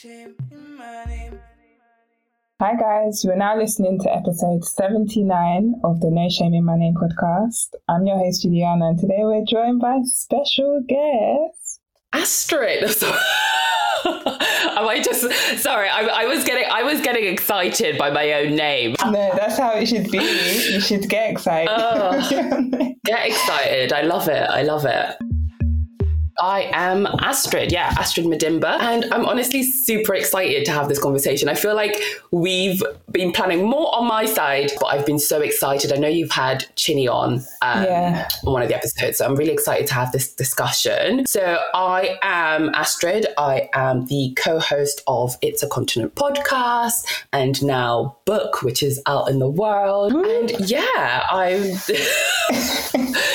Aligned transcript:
Hi 0.00 0.36
guys, 2.60 3.24
we're 3.26 3.34
now 3.34 3.58
listening 3.58 3.98
to 3.98 4.14
episode 4.14 4.64
79 4.64 5.80
of 5.82 6.00
the 6.00 6.08
No 6.10 6.28
Shame 6.28 6.54
in 6.54 6.64
My 6.64 6.76
Name 6.76 6.94
podcast. 6.94 7.74
I'm 7.88 8.06
your 8.06 8.16
host 8.18 8.42
Juliana 8.42 8.90
and 8.90 8.98
today 8.98 9.22
we're 9.22 9.44
joined 9.44 9.80
by 9.80 9.98
special 10.04 10.84
guest 10.86 11.80
Astrid. 12.12 12.84
Am 14.04 14.86
I 14.86 15.02
just 15.04 15.22
sorry? 15.60 15.88
I, 15.88 16.02
I, 16.02 16.26
was 16.26 16.44
getting 16.44 16.70
I 16.70 16.84
was 16.84 17.00
getting 17.00 17.24
excited 17.24 17.98
by 17.98 18.10
my 18.10 18.34
own 18.34 18.54
name. 18.54 18.94
No, 19.04 19.32
that's 19.34 19.58
how 19.58 19.72
it 19.72 19.86
should 19.86 20.12
be. 20.12 20.18
You 20.18 20.80
should 20.80 21.08
get 21.08 21.32
excited. 21.32 21.70
Oh, 21.72 22.94
get 23.04 23.26
excited! 23.26 23.92
I 23.92 24.02
love 24.02 24.28
it. 24.28 24.48
I 24.48 24.62
love 24.62 24.84
it. 24.84 25.16
I 26.40 26.70
am 26.72 27.06
Astrid, 27.06 27.72
yeah, 27.72 27.94
Astrid 27.98 28.26
Madimba. 28.26 28.78
And 28.80 29.06
I'm 29.12 29.26
honestly 29.26 29.64
super 29.64 30.14
excited 30.14 30.64
to 30.66 30.72
have 30.72 30.88
this 30.88 31.00
conversation. 31.00 31.48
I 31.48 31.54
feel 31.54 31.74
like 31.74 32.00
we've 32.30 32.82
been 33.10 33.32
planning 33.32 33.64
more 33.64 33.92
on 33.94 34.06
my 34.06 34.24
side, 34.24 34.70
but 34.80 34.86
I've 34.86 35.04
been 35.04 35.18
so 35.18 35.40
excited. 35.40 35.92
I 35.92 35.96
know 35.96 36.06
you've 36.06 36.30
had 36.30 36.64
Chinny 36.76 37.08
on 37.08 37.44
um, 37.62 37.84
yeah. 37.84 38.28
on 38.46 38.52
one 38.52 38.62
of 38.62 38.68
the 38.68 38.76
episodes, 38.76 39.18
so 39.18 39.26
I'm 39.26 39.34
really 39.34 39.52
excited 39.52 39.88
to 39.88 39.94
have 39.94 40.12
this 40.12 40.32
discussion. 40.32 41.26
So 41.26 41.58
I 41.74 42.18
am 42.22 42.68
Astrid. 42.74 43.26
I 43.36 43.68
am 43.74 44.06
the 44.06 44.32
co-host 44.36 45.02
of 45.08 45.36
It's 45.42 45.62
a 45.62 45.68
Continent 45.68 46.14
podcast 46.14 47.04
and 47.32 47.60
now 47.64 48.16
book, 48.26 48.62
which 48.62 48.82
is 48.82 49.02
out 49.06 49.28
in 49.28 49.40
the 49.40 49.48
world. 49.48 50.12
And 50.12 50.52
yeah, 50.70 51.26
I'm 51.30 51.62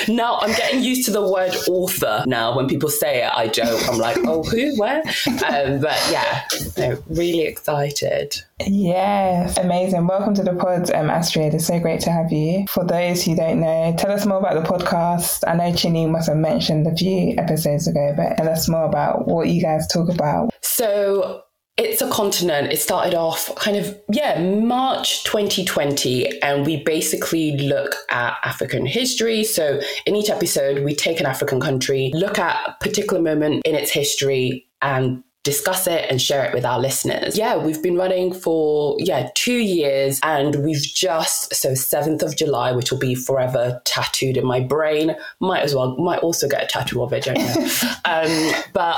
now 0.15 0.39
I'm 0.39 0.55
getting 0.55 0.81
used 0.81 1.05
to 1.05 1.11
the 1.11 1.29
word 1.29 1.53
author 1.67 2.23
now 2.27 2.55
when 2.55 2.67
people 2.67 2.89
say 2.99 3.23
it, 3.23 3.31
I 3.33 3.47
joke. 3.47 3.81
I'm 3.87 3.97
like, 3.97 4.17
oh, 4.25 4.43
who, 4.43 4.75
where? 4.77 5.01
Um, 5.27 5.79
but 5.79 6.09
yeah, 6.11 6.43
no, 6.77 6.97
really 7.09 7.41
excited. 7.41 8.35
Yes, 8.65 9.57
amazing. 9.57 10.07
Welcome 10.07 10.33
to 10.35 10.43
the 10.43 10.53
pod, 10.53 10.91
um, 10.91 11.09
Astrid. 11.09 11.53
It's 11.53 11.67
so 11.67 11.79
great 11.79 11.99
to 12.01 12.11
have 12.11 12.31
you. 12.31 12.65
For 12.69 12.85
those 12.85 13.23
who 13.23 13.35
don't 13.35 13.59
know, 13.59 13.95
tell 13.97 14.11
us 14.11 14.25
more 14.25 14.39
about 14.39 14.63
the 14.63 14.69
podcast. 14.69 15.43
I 15.47 15.55
know 15.55 15.75
Chinny 15.75 16.05
must 16.05 16.29
have 16.29 16.37
mentioned 16.37 16.87
a 16.87 16.95
few 16.95 17.35
episodes 17.37 17.87
ago, 17.87 18.13
but 18.15 18.37
tell 18.37 18.49
us 18.49 18.69
more 18.69 18.85
about 18.85 19.27
what 19.27 19.49
you 19.49 19.61
guys 19.61 19.87
talk 19.87 20.09
about. 20.09 20.51
So 20.61 21.43
it's 21.77 22.01
a 22.01 22.09
continent. 22.09 22.71
It 22.71 22.79
started 22.79 23.15
off 23.15 23.53
kind 23.55 23.77
of, 23.77 23.99
yeah, 24.09 24.39
March 24.39 25.23
2020. 25.23 26.41
And 26.41 26.65
we 26.65 26.83
basically 26.83 27.57
look 27.57 27.95
at 28.11 28.37
African 28.43 28.85
history. 28.85 29.43
So 29.43 29.81
in 30.05 30.15
each 30.15 30.29
episode, 30.29 30.83
we 30.83 30.93
take 30.93 31.19
an 31.19 31.25
African 31.25 31.59
country, 31.59 32.11
look 32.13 32.37
at 32.37 32.55
a 32.67 32.77
particular 32.79 33.21
moment 33.21 33.63
in 33.65 33.73
its 33.73 33.91
history, 33.91 34.67
and 34.81 35.23
discuss 35.43 35.87
it 35.87 36.09
and 36.09 36.21
share 36.21 36.45
it 36.45 36.53
with 36.53 36.63
our 36.63 36.79
listeners. 36.79 37.37
Yeah, 37.37 37.57
we've 37.57 37.81
been 37.83 37.97
running 37.97 38.33
for 38.33 38.95
yeah, 38.99 39.29
2 39.35 39.53
years 39.53 40.19
and 40.23 40.63
we've 40.63 40.81
just 40.81 41.53
so 41.53 41.71
7th 41.71 42.23
of 42.23 42.37
July 42.37 42.71
which 42.71 42.91
will 42.91 42.99
be 42.99 43.13
forever 43.13 43.81
tattooed 43.83 44.37
in 44.37 44.45
my 44.45 44.61
brain. 44.61 45.17
Might 45.41 45.63
as 45.63 45.75
well 45.75 45.97
might 45.97 46.19
also 46.19 46.47
get 46.47 46.63
a 46.63 46.67
tattoo 46.67 47.03
of 47.03 47.11
it, 47.11 47.25
don't 47.25 47.37
know. 47.37 47.67
um, 48.05 48.63
but 48.71 48.95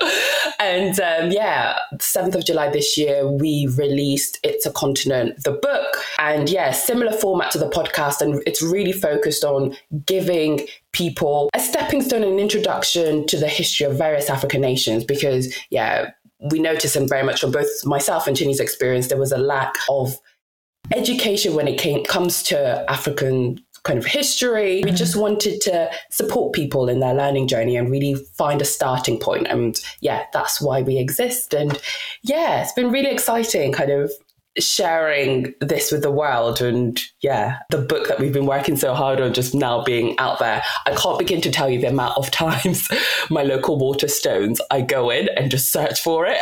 and 0.62 1.00
um, 1.00 1.32
yeah, 1.32 1.76
7th 1.96 2.36
of 2.36 2.44
July 2.44 2.70
this 2.70 2.96
year, 2.96 3.26
we 3.26 3.68
released 3.76 4.38
It's 4.44 4.64
a 4.64 4.70
Continent, 4.70 5.42
the 5.42 5.52
book. 5.52 5.96
And 6.18 6.48
yeah, 6.48 6.70
similar 6.70 7.12
format 7.12 7.50
to 7.52 7.58
the 7.58 7.68
podcast. 7.68 8.20
And 8.20 8.42
it's 8.46 8.62
really 8.62 8.92
focused 8.92 9.44
on 9.44 9.76
giving 10.06 10.66
people 10.92 11.50
a 11.54 11.60
stepping 11.60 12.00
stone 12.00 12.22
and 12.22 12.38
introduction 12.38 13.26
to 13.26 13.36
the 13.36 13.48
history 13.48 13.86
of 13.86 13.98
various 13.98 14.30
African 14.30 14.60
nations 14.60 15.02
because, 15.04 15.52
yeah, 15.70 16.10
we 16.50 16.60
noticed 16.60 16.94
and 16.94 17.08
very 17.08 17.24
much 17.24 17.40
from 17.40 17.50
both 17.50 17.68
myself 17.84 18.26
and 18.26 18.36
Chinny's 18.36 18.60
experience, 18.60 19.08
there 19.08 19.18
was 19.18 19.32
a 19.32 19.38
lack 19.38 19.74
of 19.88 20.16
education 20.94 21.54
when 21.54 21.66
it 21.66 21.78
came, 21.78 22.04
comes 22.04 22.42
to 22.44 22.84
African 22.90 23.58
kind 23.84 23.98
of 23.98 24.06
history. 24.06 24.76
We 24.76 24.82
mm-hmm. 24.82 24.96
just 24.96 25.16
wanted 25.16 25.60
to 25.62 25.90
support 26.10 26.52
people 26.52 26.88
in 26.88 27.00
their 27.00 27.14
learning 27.14 27.48
journey 27.48 27.76
and 27.76 27.90
really 27.90 28.14
find 28.14 28.62
a 28.62 28.64
starting 28.64 29.18
point. 29.18 29.46
And 29.48 29.78
yeah, 30.00 30.24
that's 30.32 30.60
why 30.60 30.82
we 30.82 30.98
exist. 30.98 31.54
And 31.54 31.80
yeah, 32.22 32.62
it's 32.62 32.72
been 32.72 32.90
really 32.90 33.10
exciting 33.10 33.72
kind 33.72 33.90
of 33.90 34.12
sharing 34.58 35.54
this 35.60 35.90
with 35.90 36.02
the 36.02 36.10
world 36.10 36.60
and 36.60 37.00
yeah 37.22 37.60
the 37.70 37.78
book 37.78 38.06
that 38.08 38.20
we've 38.20 38.34
been 38.34 38.44
working 38.44 38.76
so 38.76 38.92
hard 38.92 39.18
on 39.18 39.32
just 39.32 39.54
now 39.54 39.82
being 39.82 40.14
out 40.18 40.38
there 40.40 40.62
i 40.84 40.94
can't 40.94 41.18
begin 41.18 41.40
to 41.40 41.50
tell 41.50 41.70
you 41.70 41.80
the 41.80 41.86
amount 41.86 42.14
of 42.18 42.30
times 42.30 42.86
my 43.30 43.42
local 43.42 43.78
Waterstones 43.78 44.58
i 44.70 44.82
go 44.82 45.08
in 45.08 45.30
and 45.38 45.50
just 45.50 45.72
search 45.72 46.00
for 46.02 46.26
it 46.28 46.38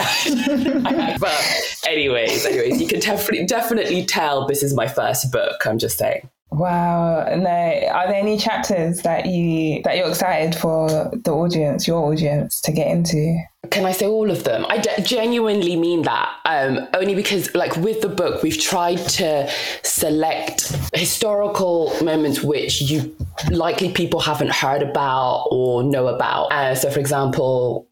but 1.21 1.81
anyways 1.87 2.45
anyways 2.45 2.81
you 2.81 2.89
can 2.89 2.99
definitely 2.99 3.47
definitely 3.47 4.05
tell 4.05 4.45
this 4.45 4.65
is 4.65 4.75
my 4.75 4.89
first 4.89 5.31
book 5.31 5.65
i'm 5.65 5.78
just 5.78 5.97
saying 5.97 6.28
Wow. 6.53 7.33
No, 7.37 7.49
are 7.49 8.09
there 8.09 8.16
any 8.16 8.37
chapters 8.37 9.03
that 9.03 9.27
you 9.27 9.83
that 9.84 9.97
you're 9.97 10.09
excited 10.09 10.59
for 10.59 10.88
the 11.12 11.31
audience, 11.33 11.87
your 11.87 12.05
audience, 12.05 12.61
to 12.62 12.72
get 12.72 12.88
into? 12.88 13.41
Can 13.71 13.84
I 13.84 13.93
say 13.93 14.06
all 14.06 14.31
of 14.31 14.43
them? 14.44 14.66
I 14.69 14.78
d- 14.78 14.91
genuinely 15.03 15.77
mean 15.77 16.03
that. 16.03 16.28
Um, 16.47 16.89
only 16.94 17.15
because, 17.15 17.55
like, 17.55 17.77
with 17.77 18.00
the 18.00 18.09
book, 18.09 18.43
we've 18.43 18.59
tried 18.59 18.99
to 19.21 19.49
select 19.84 20.72
historical 20.94 21.93
moments 22.03 22.43
which 22.43 22.81
you 22.81 23.15
likely 23.50 23.93
people 23.93 24.19
haven't 24.19 24.50
heard 24.50 24.83
about 24.83 25.47
or 25.50 25.84
know 25.84 26.09
about. 26.09 26.47
Uh, 26.53 26.75
so, 26.75 26.91
for 26.91 26.99
example, 26.99 27.87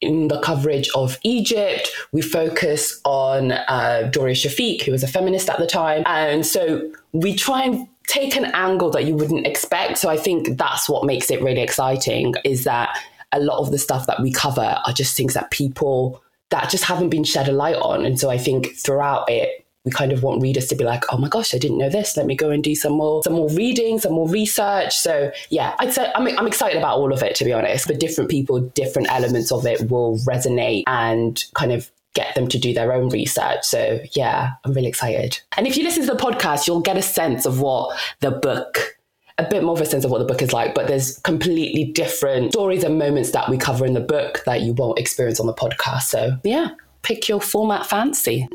in 0.00 0.28
the 0.28 0.40
coverage 0.40 0.88
of 0.94 1.18
Egypt, 1.22 1.90
we 2.12 2.22
focus 2.22 3.00
on 3.04 3.52
uh, 3.52 4.08
Doria 4.12 4.34
Shafiq, 4.34 4.82
who 4.82 4.92
was 4.92 5.02
a 5.02 5.08
feminist 5.08 5.48
at 5.50 5.58
the 5.58 5.66
time. 5.66 6.02
And 6.06 6.46
so 6.46 6.90
we 7.12 7.34
try 7.34 7.64
and 7.64 7.86
take 8.06 8.34
an 8.36 8.46
angle 8.46 8.90
that 8.90 9.04
you 9.04 9.14
wouldn't 9.14 9.46
expect. 9.46 9.98
So 9.98 10.08
I 10.08 10.16
think 10.16 10.58
that's 10.58 10.88
what 10.88 11.04
makes 11.04 11.30
it 11.30 11.42
really 11.42 11.60
exciting 11.60 12.34
is 12.44 12.64
that 12.64 12.98
a 13.32 13.40
lot 13.40 13.58
of 13.60 13.70
the 13.70 13.78
stuff 13.78 14.06
that 14.06 14.20
we 14.20 14.32
cover 14.32 14.78
are 14.84 14.92
just 14.92 15.16
things 15.16 15.34
that 15.34 15.50
people 15.50 16.22
that 16.50 16.68
just 16.68 16.84
haven't 16.84 17.10
been 17.10 17.22
shed 17.22 17.48
a 17.48 17.52
light 17.52 17.76
on. 17.76 18.04
And 18.04 18.18
so 18.18 18.28
I 18.28 18.38
think 18.38 18.74
throughout 18.76 19.30
it, 19.30 19.59
we 19.84 19.90
kind 19.90 20.12
of 20.12 20.22
want 20.22 20.42
readers 20.42 20.66
to 20.68 20.74
be 20.74 20.84
like, 20.84 21.04
oh 21.12 21.16
my 21.16 21.28
gosh, 21.28 21.54
I 21.54 21.58
didn't 21.58 21.78
know 21.78 21.88
this. 21.88 22.16
Let 22.16 22.26
me 22.26 22.36
go 22.36 22.50
and 22.50 22.62
do 22.62 22.74
some 22.74 22.92
more, 22.92 23.22
some 23.22 23.32
more 23.32 23.48
reading, 23.50 23.98
some 23.98 24.12
more 24.12 24.28
research. 24.28 24.94
So 24.94 25.30
yeah, 25.48 25.74
I'd 25.78 25.92
say 25.92 26.10
I'm, 26.14 26.26
I'm 26.38 26.46
excited 26.46 26.76
about 26.76 26.98
all 26.98 27.12
of 27.12 27.22
it, 27.22 27.34
to 27.36 27.44
be 27.44 27.52
honest. 27.52 27.86
For 27.86 27.94
different 27.94 28.30
people, 28.30 28.60
different 28.60 29.10
elements 29.10 29.50
of 29.50 29.66
it 29.66 29.90
will 29.90 30.18
resonate 30.18 30.82
and 30.86 31.42
kind 31.54 31.72
of 31.72 31.90
get 32.14 32.34
them 32.34 32.48
to 32.48 32.58
do 32.58 32.74
their 32.74 32.92
own 32.92 33.08
research. 33.08 33.64
So 33.64 34.00
yeah, 34.12 34.50
I'm 34.64 34.72
really 34.72 34.88
excited. 34.88 35.40
And 35.56 35.66
if 35.66 35.76
you 35.76 35.84
listen 35.84 36.04
to 36.06 36.12
the 36.12 36.18
podcast, 36.18 36.66
you'll 36.66 36.80
get 36.80 36.98
a 36.98 37.02
sense 37.02 37.46
of 37.46 37.60
what 37.60 37.98
the 38.20 38.30
book 38.30 38.96
a 39.38 39.48
bit 39.48 39.62
more 39.64 39.74
of 39.74 39.80
a 39.80 39.86
sense 39.86 40.04
of 40.04 40.10
what 40.10 40.18
the 40.18 40.26
book 40.26 40.42
is 40.42 40.52
like, 40.52 40.74
but 40.74 40.86
there's 40.86 41.18
completely 41.20 41.84
different 41.84 42.52
stories 42.52 42.84
and 42.84 42.98
moments 42.98 43.30
that 43.30 43.48
we 43.48 43.56
cover 43.56 43.86
in 43.86 43.94
the 43.94 44.00
book 44.00 44.42
that 44.44 44.60
you 44.60 44.74
won't 44.74 44.98
experience 44.98 45.40
on 45.40 45.46
the 45.46 45.54
podcast. 45.54 46.02
So, 46.02 46.36
yeah, 46.44 46.72
pick 47.00 47.26
your 47.26 47.40
format 47.40 47.86
fancy. 47.86 48.46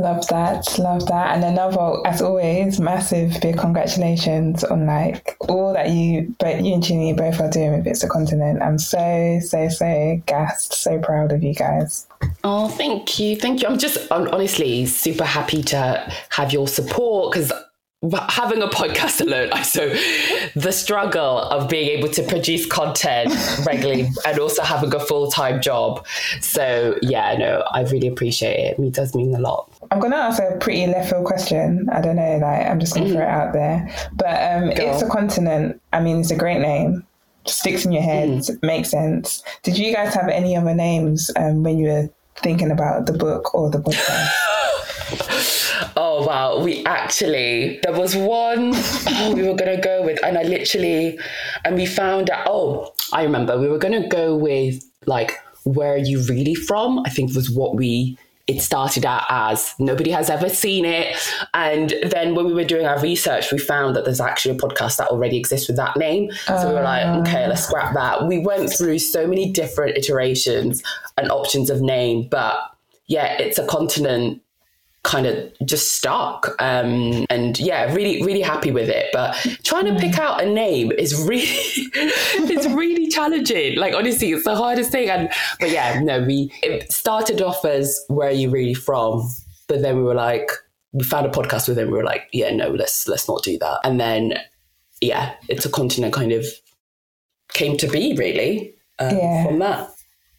Love 0.00 0.26
that, 0.28 0.78
love 0.78 1.06
that. 1.08 1.34
And 1.34 1.44
another, 1.44 2.00
as 2.06 2.22
always, 2.22 2.80
massive 2.80 3.38
big 3.42 3.58
congratulations 3.58 4.64
on 4.64 4.86
like 4.86 5.36
all 5.40 5.74
that 5.74 5.90
you, 5.90 6.34
but 6.38 6.64
you 6.64 6.72
and 6.72 6.82
Chinny 6.82 7.12
both 7.12 7.38
are 7.38 7.50
doing 7.50 7.76
with 7.76 7.86
It's 7.86 8.02
a 8.02 8.08
Continent. 8.08 8.62
I'm 8.62 8.78
so, 8.78 9.40
so, 9.42 9.68
so 9.68 10.22
gassed, 10.24 10.72
so 10.72 10.98
proud 11.00 11.32
of 11.32 11.42
you 11.42 11.54
guys. 11.54 12.06
Oh, 12.44 12.68
thank 12.68 13.18
you, 13.18 13.36
thank 13.36 13.60
you. 13.60 13.68
I'm 13.68 13.76
just 13.76 13.98
I'm 14.10 14.26
honestly 14.28 14.86
super 14.86 15.24
happy 15.24 15.62
to 15.64 16.10
have 16.30 16.50
your 16.50 16.66
support 16.66 17.34
because 17.34 17.52
having 18.30 18.62
a 18.62 18.68
podcast 18.68 19.20
alone, 19.20 19.52
I 19.52 19.60
so 19.60 19.90
the 20.56 20.72
struggle 20.72 21.40
of 21.40 21.68
being 21.68 21.90
able 21.90 22.08
to 22.08 22.22
produce 22.22 22.64
content 22.64 23.34
regularly 23.66 24.08
and 24.26 24.38
also 24.38 24.62
having 24.62 24.94
a 24.94 25.00
full 25.00 25.30
time 25.30 25.60
job. 25.60 26.06
So 26.40 26.96
yeah, 27.02 27.36
no, 27.36 27.64
I 27.70 27.82
really 27.82 28.08
appreciate 28.08 28.58
it. 28.58 28.78
It 28.78 28.94
does 28.94 29.14
mean 29.14 29.34
a 29.34 29.40
lot. 29.40 29.69
I'm 29.90 29.98
gonna 29.98 30.16
ask 30.16 30.40
a 30.40 30.56
pretty 30.58 30.86
left 30.86 31.10
field 31.10 31.24
question. 31.24 31.88
I 31.92 32.00
don't 32.00 32.16
know, 32.16 32.38
like 32.38 32.66
I'm 32.66 32.78
just 32.78 32.94
gonna 32.94 33.06
mm. 33.06 33.12
throw 33.12 33.22
it 33.22 33.28
out 33.28 33.52
there. 33.52 33.92
But 34.12 34.26
um, 34.26 34.70
it's 34.70 35.02
a 35.02 35.08
continent. 35.08 35.80
I 35.92 36.00
mean, 36.00 36.20
it's 36.20 36.30
a 36.30 36.36
great 36.36 36.60
name. 36.60 37.04
Sticks 37.46 37.84
in 37.84 37.92
your 37.92 38.02
head, 38.02 38.28
mm. 38.28 38.62
makes 38.62 38.90
sense. 38.90 39.42
Did 39.62 39.78
you 39.78 39.92
guys 39.92 40.14
have 40.14 40.28
any 40.28 40.56
other 40.56 40.74
names 40.74 41.30
um, 41.36 41.64
when 41.64 41.78
you 41.78 41.88
were 41.88 42.10
thinking 42.36 42.70
about 42.70 43.06
the 43.06 43.12
book 43.12 43.52
or 43.52 43.68
the 43.68 43.78
podcast? 43.78 44.30
oh 45.96 46.24
wow, 46.24 46.62
we 46.62 46.84
actually 46.84 47.80
there 47.82 47.92
was 47.92 48.14
one 48.14 48.72
oh, 48.74 49.32
we 49.34 49.42
were 49.42 49.56
gonna 49.56 49.80
go 49.80 50.04
with, 50.04 50.22
and 50.22 50.38
I 50.38 50.44
literally 50.44 51.18
and 51.64 51.74
we 51.74 51.86
found 51.86 52.30
out. 52.30 52.46
Oh, 52.46 52.92
I 53.12 53.24
remember 53.24 53.58
we 53.58 53.66
were 53.66 53.78
gonna 53.78 54.06
go 54.06 54.36
with 54.36 54.84
like 55.06 55.32
where 55.64 55.94
are 55.94 55.98
you 55.98 56.22
really 56.26 56.54
from? 56.54 57.00
I 57.00 57.10
think 57.10 57.34
was 57.34 57.50
what 57.50 57.74
we 57.74 58.16
it 58.50 58.60
started 58.60 59.06
out 59.06 59.24
as 59.28 59.74
nobody 59.78 60.10
has 60.10 60.28
ever 60.28 60.48
seen 60.48 60.84
it. 60.84 61.16
And 61.54 61.94
then 62.02 62.34
when 62.34 62.46
we 62.46 62.52
were 62.52 62.64
doing 62.64 62.84
our 62.84 63.00
research, 63.00 63.52
we 63.52 63.58
found 63.58 63.94
that 63.94 64.04
there's 64.04 64.20
actually 64.20 64.56
a 64.56 64.58
podcast 64.58 64.96
that 64.96 65.08
already 65.08 65.36
exists 65.36 65.68
with 65.68 65.76
that 65.76 65.96
name. 65.96 66.30
So 66.46 66.68
we 66.68 66.74
were 66.74 66.82
like, 66.82 67.04
ah. 67.06 67.20
okay, 67.20 67.46
let's 67.46 67.64
scrap 67.64 67.94
that. 67.94 68.26
We 68.26 68.40
went 68.40 68.72
through 68.72 68.98
so 68.98 69.26
many 69.26 69.50
different 69.50 69.96
iterations 69.96 70.82
and 71.16 71.30
options 71.30 71.70
of 71.70 71.80
name, 71.80 72.26
but 72.28 72.58
yeah, 73.06 73.34
it's 73.38 73.58
a 73.58 73.66
continent 73.66 74.42
kind 75.02 75.26
of 75.26 75.52
just 75.64 75.94
stuck. 75.94 76.54
Um 76.58 77.26
and 77.30 77.58
yeah 77.58 77.92
really 77.94 78.22
really 78.22 78.42
happy 78.42 78.70
with 78.70 78.88
it. 78.88 79.06
But 79.12 79.34
trying 79.64 79.86
to 79.86 79.94
pick 79.98 80.18
out 80.18 80.42
a 80.42 80.46
name 80.46 80.92
is 80.92 81.14
really 81.22 81.44
it's 81.46 82.66
really 82.68 83.08
challenging. 83.08 83.76
Like 83.76 83.94
honestly 83.94 84.32
it's 84.32 84.44
the 84.44 84.56
hardest 84.56 84.90
thing. 84.90 85.08
And 85.08 85.30
but 85.58 85.70
yeah 85.70 86.00
no 86.00 86.22
we 86.22 86.52
it 86.62 86.92
started 86.92 87.40
off 87.40 87.64
as 87.64 88.04
where 88.08 88.28
are 88.28 88.32
you 88.32 88.50
really 88.50 88.74
from? 88.74 89.28
But 89.68 89.82
then 89.82 89.96
we 89.96 90.02
were 90.02 90.14
like 90.14 90.50
we 90.92 91.04
found 91.04 91.26
a 91.26 91.30
podcast 91.30 91.68
with 91.68 91.78
him. 91.78 91.90
We 91.90 91.96
were 91.96 92.04
like 92.04 92.28
yeah 92.32 92.50
no 92.54 92.68
let's 92.70 93.08
let's 93.08 93.28
not 93.28 93.42
do 93.42 93.58
that. 93.58 93.80
And 93.84 93.98
then 93.98 94.34
yeah 95.00 95.34
it's 95.48 95.64
a 95.64 95.70
continent 95.70 96.12
kind 96.12 96.32
of 96.32 96.44
came 97.52 97.76
to 97.78 97.88
be 97.88 98.14
really 98.16 98.74
um, 98.98 99.16
yeah. 99.16 99.44
from 99.44 99.58
that 99.60 99.89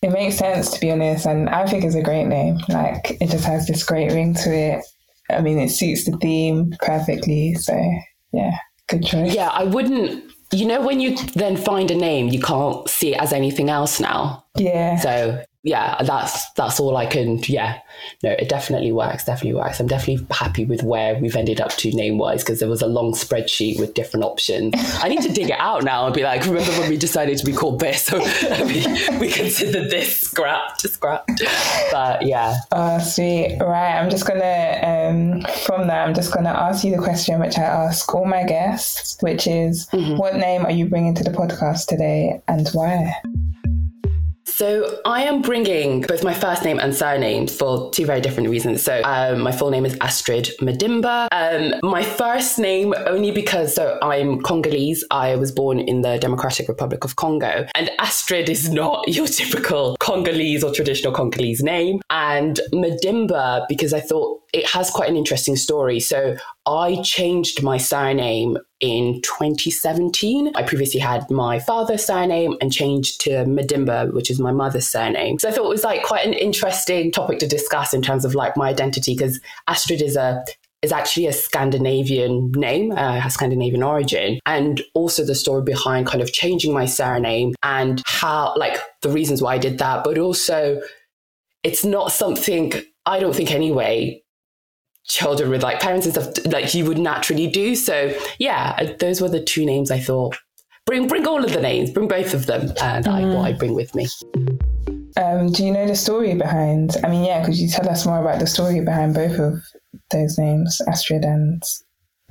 it 0.01 0.12
makes 0.12 0.38
sense 0.38 0.71
to 0.71 0.80
be 0.80 0.92
honest, 0.92 1.25
and 1.25 1.50
I 1.50 1.65
think 1.68 1.83
it's 1.83 1.95
a 1.95 2.01
great 2.01 2.25
name. 2.25 2.59
Like 2.69 3.18
it 3.21 3.30
just 3.30 3.45
has 3.45 3.68
this 3.68 3.83
great 3.83 4.12
ring 4.12 4.33
to 4.36 4.53
it. 4.53 4.86
I 5.30 5.42
mean, 5.42 5.59
it 5.59 5.69
suits 5.69 6.06
the 6.06 6.18
theme 6.18 6.74
perfectly. 6.81 7.53
So 7.56 7.74
yeah, 8.31 8.56
good 8.88 9.06
choice. 9.06 9.33
Yeah, 9.33 9.50
I 9.50 9.63
wouldn't. 9.65 10.31
You 10.53 10.65
know, 10.65 10.81
when 10.81 11.00
you 11.00 11.15
then 11.36 11.56
find 11.56 11.89
a 11.92 11.95
name, 11.95 12.27
you 12.27 12.42
can't 12.42 12.89
see 12.89 13.13
it 13.13 13.21
as 13.21 13.31
anything 13.31 13.69
else 13.69 14.00
now. 14.01 14.45
Yeah. 14.57 14.98
So 15.00 15.44
yeah, 15.63 16.02
that's 16.02 16.52
that's 16.54 16.80
all 16.80 16.98
I 16.98 17.06
can. 17.06 17.38
Yeah, 17.44 17.80
no, 18.24 18.31
it 18.31 18.50
definitely 18.50 18.92
works. 18.92 19.25
Definitely 19.25 19.60
works. 19.60 19.80
I'm 19.80 19.86
definitely 19.86 20.25
happy 20.31 20.66
with 20.66 20.81
where 20.81 21.19
we've 21.19 21.36
ended 21.36 21.62
up 21.62 21.72
to 21.78 21.92
name 21.92 22.18
wise 22.18 22.44
because 22.44 22.60
there 22.60 22.69
was 22.69 22.81
a 22.81 22.88
long 22.88 23.13
spreadsheet 23.13 23.80
with 23.80 23.94
different 23.94 24.24
options. 24.24 24.74
I 25.04 25.08
need 25.08 25.22
to 25.22 25.31
dig 25.31 25.52
it 25.52 25.60
out 25.60 25.84
now 25.84 26.08
and 26.08 26.16
be 26.16 26.24
like, 26.24 26.44
remember 26.46 26.72
when 26.80 26.90
we 26.90 26.98
decided 26.98 27.38
to 27.38 27.46
be 27.46 27.54
called 27.54 27.80
this? 27.80 28.02
So 28.12 28.18
we, 28.66 28.86
we 29.19 29.31
considered 29.31 29.90
this 29.90 30.19
scrapped, 30.19 30.81
scrapped. 30.81 31.42
But 31.92 32.24
yeah. 32.24 32.58
Oh, 32.72 33.00
sweet. 33.00 33.58
Right. 33.62 33.98
I'm 33.98 34.10
just 34.10 34.28
gonna 34.28 34.80
um, 34.81 35.46
from 35.63 35.88
that. 35.88 36.08
I'm 36.08 36.13
just 36.13 36.34
gonna 36.34 36.50
ask 36.50 36.84
you 36.84 36.92
the 36.92 37.02
question 37.02 37.40
which 37.40 37.58
I 37.58 37.63
ask 37.63 38.13
all 38.13 38.25
my 38.25 38.44
guests, 38.44 39.18
which 39.22 39.48
is, 39.48 39.88
mm-hmm. 39.88 40.18
what 40.18 40.36
name 40.36 40.66
are 40.66 40.72
you 40.72 40.88
bringing 40.88 41.13
to 41.16 41.24
the 41.24 41.30
podcast 41.30 41.86
today 41.88 42.42
and 42.48 42.68
why? 42.69 43.13
So 44.62 45.00
I 45.06 45.24
am 45.24 45.42
bringing 45.42 46.02
both 46.02 46.24
my 46.24 46.36
first 46.36 46.63
name 46.63 46.78
and 46.78 46.94
surname 46.96 47.48
for 47.48 47.90
two 47.90 48.06
very 48.06 48.22
different 48.22 48.48
reasons. 48.48 48.84
So 48.84 49.02
um, 49.04 49.42
my 49.42 49.52
full 49.52 49.72
name 49.72 49.88
is 49.88 49.98
Astrid 50.02 50.52
Madimba. 50.62 51.30
Um, 51.31 51.80
my 51.81 52.04
first 52.04 52.60
name 52.60 52.94
only 53.08 53.31
because 53.31 53.74
so 53.74 53.98
I'm 54.04 54.40
Congolese. 54.44 55.04
I 55.10 55.36
was 55.36 55.52
born 55.52 55.80
in 55.80 56.02
the 56.02 56.19
Democratic 56.19 56.68
Republic 56.69 57.04
of 57.04 57.16
Congo, 57.16 57.66
and 57.74 57.90
Astrid 57.98 58.50
is 58.50 58.69
not 58.69 59.04
your 59.08 59.25
typical 59.25 59.98
Congolese 60.00 60.63
or 60.63 60.72
traditional 60.72 61.12
Congolese 61.12 61.63
name. 61.63 62.00
And 62.12 62.60
Madimba 62.72 63.66
because 63.68 63.94
I 63.94 64.00
thought 64.00 64.41
it 64.53 64.68
has 64.69 64.89
quite 64.89 65.09
an 65.09 65.15
interesting 65.15 65.56
story. 65.56 66.00
So 66.00 66.36
I 66.65 67.01
changed 67.03 67.63
my 67.63 67.77
surname 67.77 68.57
in 68.81 69.21
2017. 69.21 70.51
I 70.56 70.63
previously 70.63 71.00
had 71.00 71.30
my 71.31 71.59
father's 71.59 72.06
surname 72.06 72.57
and 72.59 72.71
changed 72.71 73.21
to 73.21 73.45
Madimba, 73.45 74.13
which 74.13 74.30
is 74.30 74.39
my 74.39 74.51
mother's 74.51 74.88
surname. 74.88 75.39
So 75.39 75.50
I 75.50 75.51
thought 75.51 75.65
it 75.65 75.69
was 75.69 75.83
like 75.83 76.03
quite 76.03 76.25
an 76.25 76.33
interesting 76.33 77.12
topic 77.12 77.39
to 77.39 77.48
discuss 77.48 77.94
in 77.94 78.01
terms 78.01 78.25
of 78.25 78.36
like 78.36 78.57
my 78.57 78.69
identity 78.69 79.15
because 79.15 79.39
Astrid 79.68 80.01
is 80.01 80.15
a 80.15 80.44
is 80.81 80.92
actually 80.92 81.27
a 81.27 81.33
Scandinavian 81.33 82.51
name, 82.53 82.92
uh, 82.92 83.19
has 83.19 83.36
Scandinavian 83.36 83.83
origin, 83.83 84.39
and 84.48 84.81
also 84.95 85.24
the 85.24 85.36
story 85.36 85.62
behind 85.62 86.07
kind 86.07 86.24
of 86.24 86.33
changing 86.33 86.74
my 86.74 86.88
surname 86.88 87.53
and 87.62 88.01
how, 88.07 88.56
like, 88.57 88.80
the 89.03 89.09
reasons 89.09 89.44
why 89.44 89.53
I 89.53 89.57
did 89.59 89.77
that, 89.77 90.03
but 90.03 90.18
also 90.18 90.81
it's 91.62 91.86
not 91.86 92.12
something 92.12 92.74
I 93.06 93.19
don't 93.19 93.36
think 93.36 93.51
anyway 93.51 94.24
children 95.06 95.50
with 95.50 95.63
like 95.63 95.80
parents 95.80 96.06
and 96.06 96.15
stuff 96.15 96.45
like 96.45 96.74
you 96.74 96.86
would 96.86 96.98
naturally 96.98 97.48
do. 97.48 97.75
So 97.75 98.13
yeah, 98.39 98.75
uh, 98.77 98.94
those 99.00 99.21
were 99.21 99.30
the 99.30 99.44
two 99.44 99.65
names 99.65 99.92
I 99.92 100.00
thought 100.00 100.38
bring 100.86 101.07
bring 101.07 101.27
all 101.27 101.44
of 101.44 101.53
the 101.53 101.62
names, 101.62 101.92
bring 101.92 102.07
both 102.07 102.33
of 102.33 102.45
them, 102.45 102.74
and 102.81 103.06
mm. 103.06 103.12
I 103.12 103.36
what 103.36 103.45
I 103.45 103.53
bring 103.53 103.74
with 103.74 103.94
me. 103.95 104.07
Um, 105.18 105.51
do 105.51 105.65
you 105.65 105.71
know 105.71 105.88
the 105.88 105.95
story 105.95 106.33
behind? 106.36 106.98
I 107.03 107.09
mean, 107.09 107.24
yeah, 107.24 107.44
could 107.44 107.57
you 107.57 107.68
tell 107.68 107.88
us 107.89 108.06
more 108.06 108.19
about 108.19 108.39
the 108.39 108.48
story 108.48 108.81
behind 108.81 109.13
both 109.13 109.38
of 109.39 109.62
those 110.09 110.38
names, 110.38 110.80
Astrid 110.88 111.24
and 111.24 111.62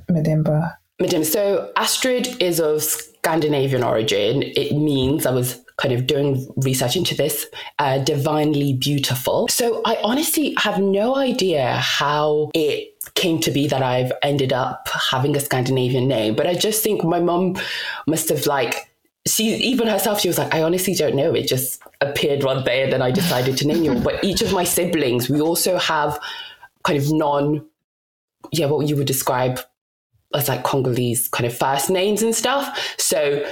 Madimba? 0.09 0.73
Madimba. 1.01 1.25
So 1.25 1.71
Astrid 1.75 2.41
is 2.41 2.59
of 2.59 2.83
Scandinavian 2.83 3.83
origin. 3.83 4.43
It 4.43 4.75
means 4.75 5.25
I 5.25 5.31
was 5.31 5.60
kind 5.77 5.93
of 5.93 6.07
doing 6.07 6.47
research 6.57 6.95
into 6.95 7.15
this, 7.15 7.45
uh, 7.79 7.99
divinely 7.99 8.73
beautiful. 8.73 9.47
So 9.47 9.81
I 9.85 9.97
honestly 10.03 10.53
have 10.57 10.79
no 10.79 11.15
idea 11.15 11.77
how 11.77 12.51
it 12.53 12.93
came 13.15 13.39
to 13.41 13.51
be 13.51 13.67
that 13.67 13.81
I've 13.81 14.11
ended 14.21 14.53
up 14.53 14.87
having 15.09 15.35
a 15.35 15.39
Scandinavian 15.39 16.07
name, 16.07 16.35
but 16.35 16.47
I 16.47 16.53
just 16.53 16.83
think 16.83 17.03
my 17.03 17.19
mum 17.19 17.55
must 18.07 18.29
have 18.29 18.45
like 18.45 18.87
she 19.27 19.53
even 19.57 19.87
herself 19.87 20.19
she 20.19 20.27
was 20.27 20.39
like 20.39 20.53
i 20.53 20.63
honestly 20.63 20.95
don't 20.95 21.15
know. 21.15 21.33
It 21.33 21.47
just 21.47 21.81
appeared 22.01 22.43
one 22.43 22.63
day 22.63 22.83
and 22.83 22.91
then 22.91 23.01
i 23.01 23.11
decided 23.11 23.57
to 23.57 23.67
name 23.67 23.83
you. 23.83 23.95
But 23.99 24.23
each 24.23 24.41
of 24.41 24.51
my 24.51 24.63
siblings 24.63 25.29
we 25.29 25.39
also 25.39 25.77
have 25.77 26.19
kind 26.83 26.97
of 26.97 27.11
non 27.11 27.65
yeah 28.51 28.65
what 28.65 28.87
you 28.87 28.95
would 28.95 29.07
describe 29.07 29.59
as 30.33 30.47
like 30.47 30.63
congolese 30.63 31.27
kind 31.27 31.45
of 31.45 31.55
first 31.55 31.89
names 31.89 32.21
and 32.21 32.33
stuff. 32.33 32.95
So 32.97 33.45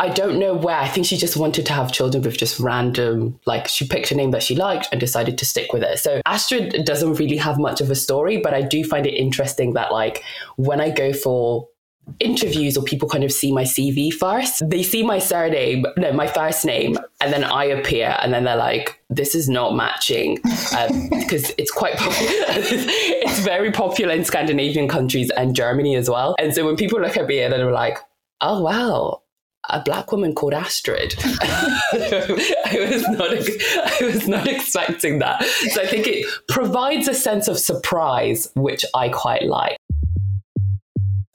I 0.00 0.08
don't 0.08 0.38
know 0.38 0.54
where. 0.54 0.76
I 0.76 0.88
think 0.88 1.06
she 1.06 1.18
just 1.18 1.36
wanted 1.36 1.66
to 1.66 1.74
have 1.74 1.92
children 1.92 2.22
with 2.22 2.38
just 2.38 2.58
random, 2.58 3.38
like 3.44 3.68
she 3.68 3.86
picked 3.86 4.10
a 4.10 4.14
name 4.14 4.30
that 4.30 4.42
she 4.42 4.54
liked 4.54 4.88
and 4.92 4.98
decided 4.98 5.36
to 5.36 5.44
stick 5.44 5.74
with 5.74 5.82
it. 5.82 5.98
So 5.98 6.22
Astrid 6.24 6.86
doesn't 6.86 7.14
really 7.14 7.36
have 7.36 7.58
much 7.58 7.82
of 7.82 7.90
a 7.90 7.94
story, 7.94 8.38
but 8.38 8.54
I 8.54 8.62
do 8.62 8.82
find 8.82 9.06
it 9.06 9.12
interesting 9.12 9.74
that 9.74 9.92
like 9.92 10.24
when 10.56 10.80
I 10.80 10.88
go 10.88 11.12
for 11.12 11.68
interviews 12.18 12.78
or 12.78 12.82
people 12.82 13.10
kind 13.10 13.24
of 13.24 13.30
see 13.30 13.52
my 13.52 13.64
CV 13.64 14.10
first, 14.10 14.62
they 14.66 14.82
see 14.82 15.02
my 15.02 15.18
surname, 15.18 15.84
no, 15.98 16.14
my 16.14 16.26
first 16.26 16.64
name, 16.64 16.96
and 17.20 17.30
then 17.30 17.44
I 17.44 17.64
appear, 17.64 18.16
and 18.22 18.32
then 18.32 18.44
they're 18.44 18.56
like, 18.56 18.98
this 19.10 19.34
is 19.34 19.50
not 19.50 19.76
matching 19.76 20.36
because 20.36 21.50
um, 21.50 21.54
it's 21.58 21.70
quite 21.70 21.96
popular. 21.96 22.30
it's 22.48 23.40
very 23.40 23.70
popular 23.70 24.14
in 24.14 24.24
Scandinavian 24.24 24.88
countries 24.88 25.30
and 25.36 25.54
Germany 25.54 25.94
as 25.94 26.08
well. 26.08 26.36
And 26.38 26.54
so 26.54 26.64
when 26.64 26.76
people 26.76 27.02
look 27.02 27.18
at 27.18 27.26
me 27.26 27.40
and 27.42 27.52
they're 27.52 27.70
like, 27.70 27.98
oh, 28.40 28.62
wow, 28.62 29.20
a 29.68 29.80
black 29.80 30.10
woman 30.10 30.34
called 30.34 30.54
Astrid. 30.54 31.14
I 31.22 32.88
was 32.90 33.08
not 33.08 33.30
I 33.30 34.04
was 34.04 34.26
not 34.26 34.46
expecting 34.46 35.18
that. 35.18 35.44
So 35.44 35.82
I 35.82 35.86
think 35.86 36.06
it 36.06 36.26
provides 36.48 37.08
a 37.08 37.14
sense 37.14 37.48
of 37.48 37.58
surprise, 37.58 38.50
which 38.54 38.84
I 38.94 39.10
quite 39.10 39.42
like. 39.42 39.76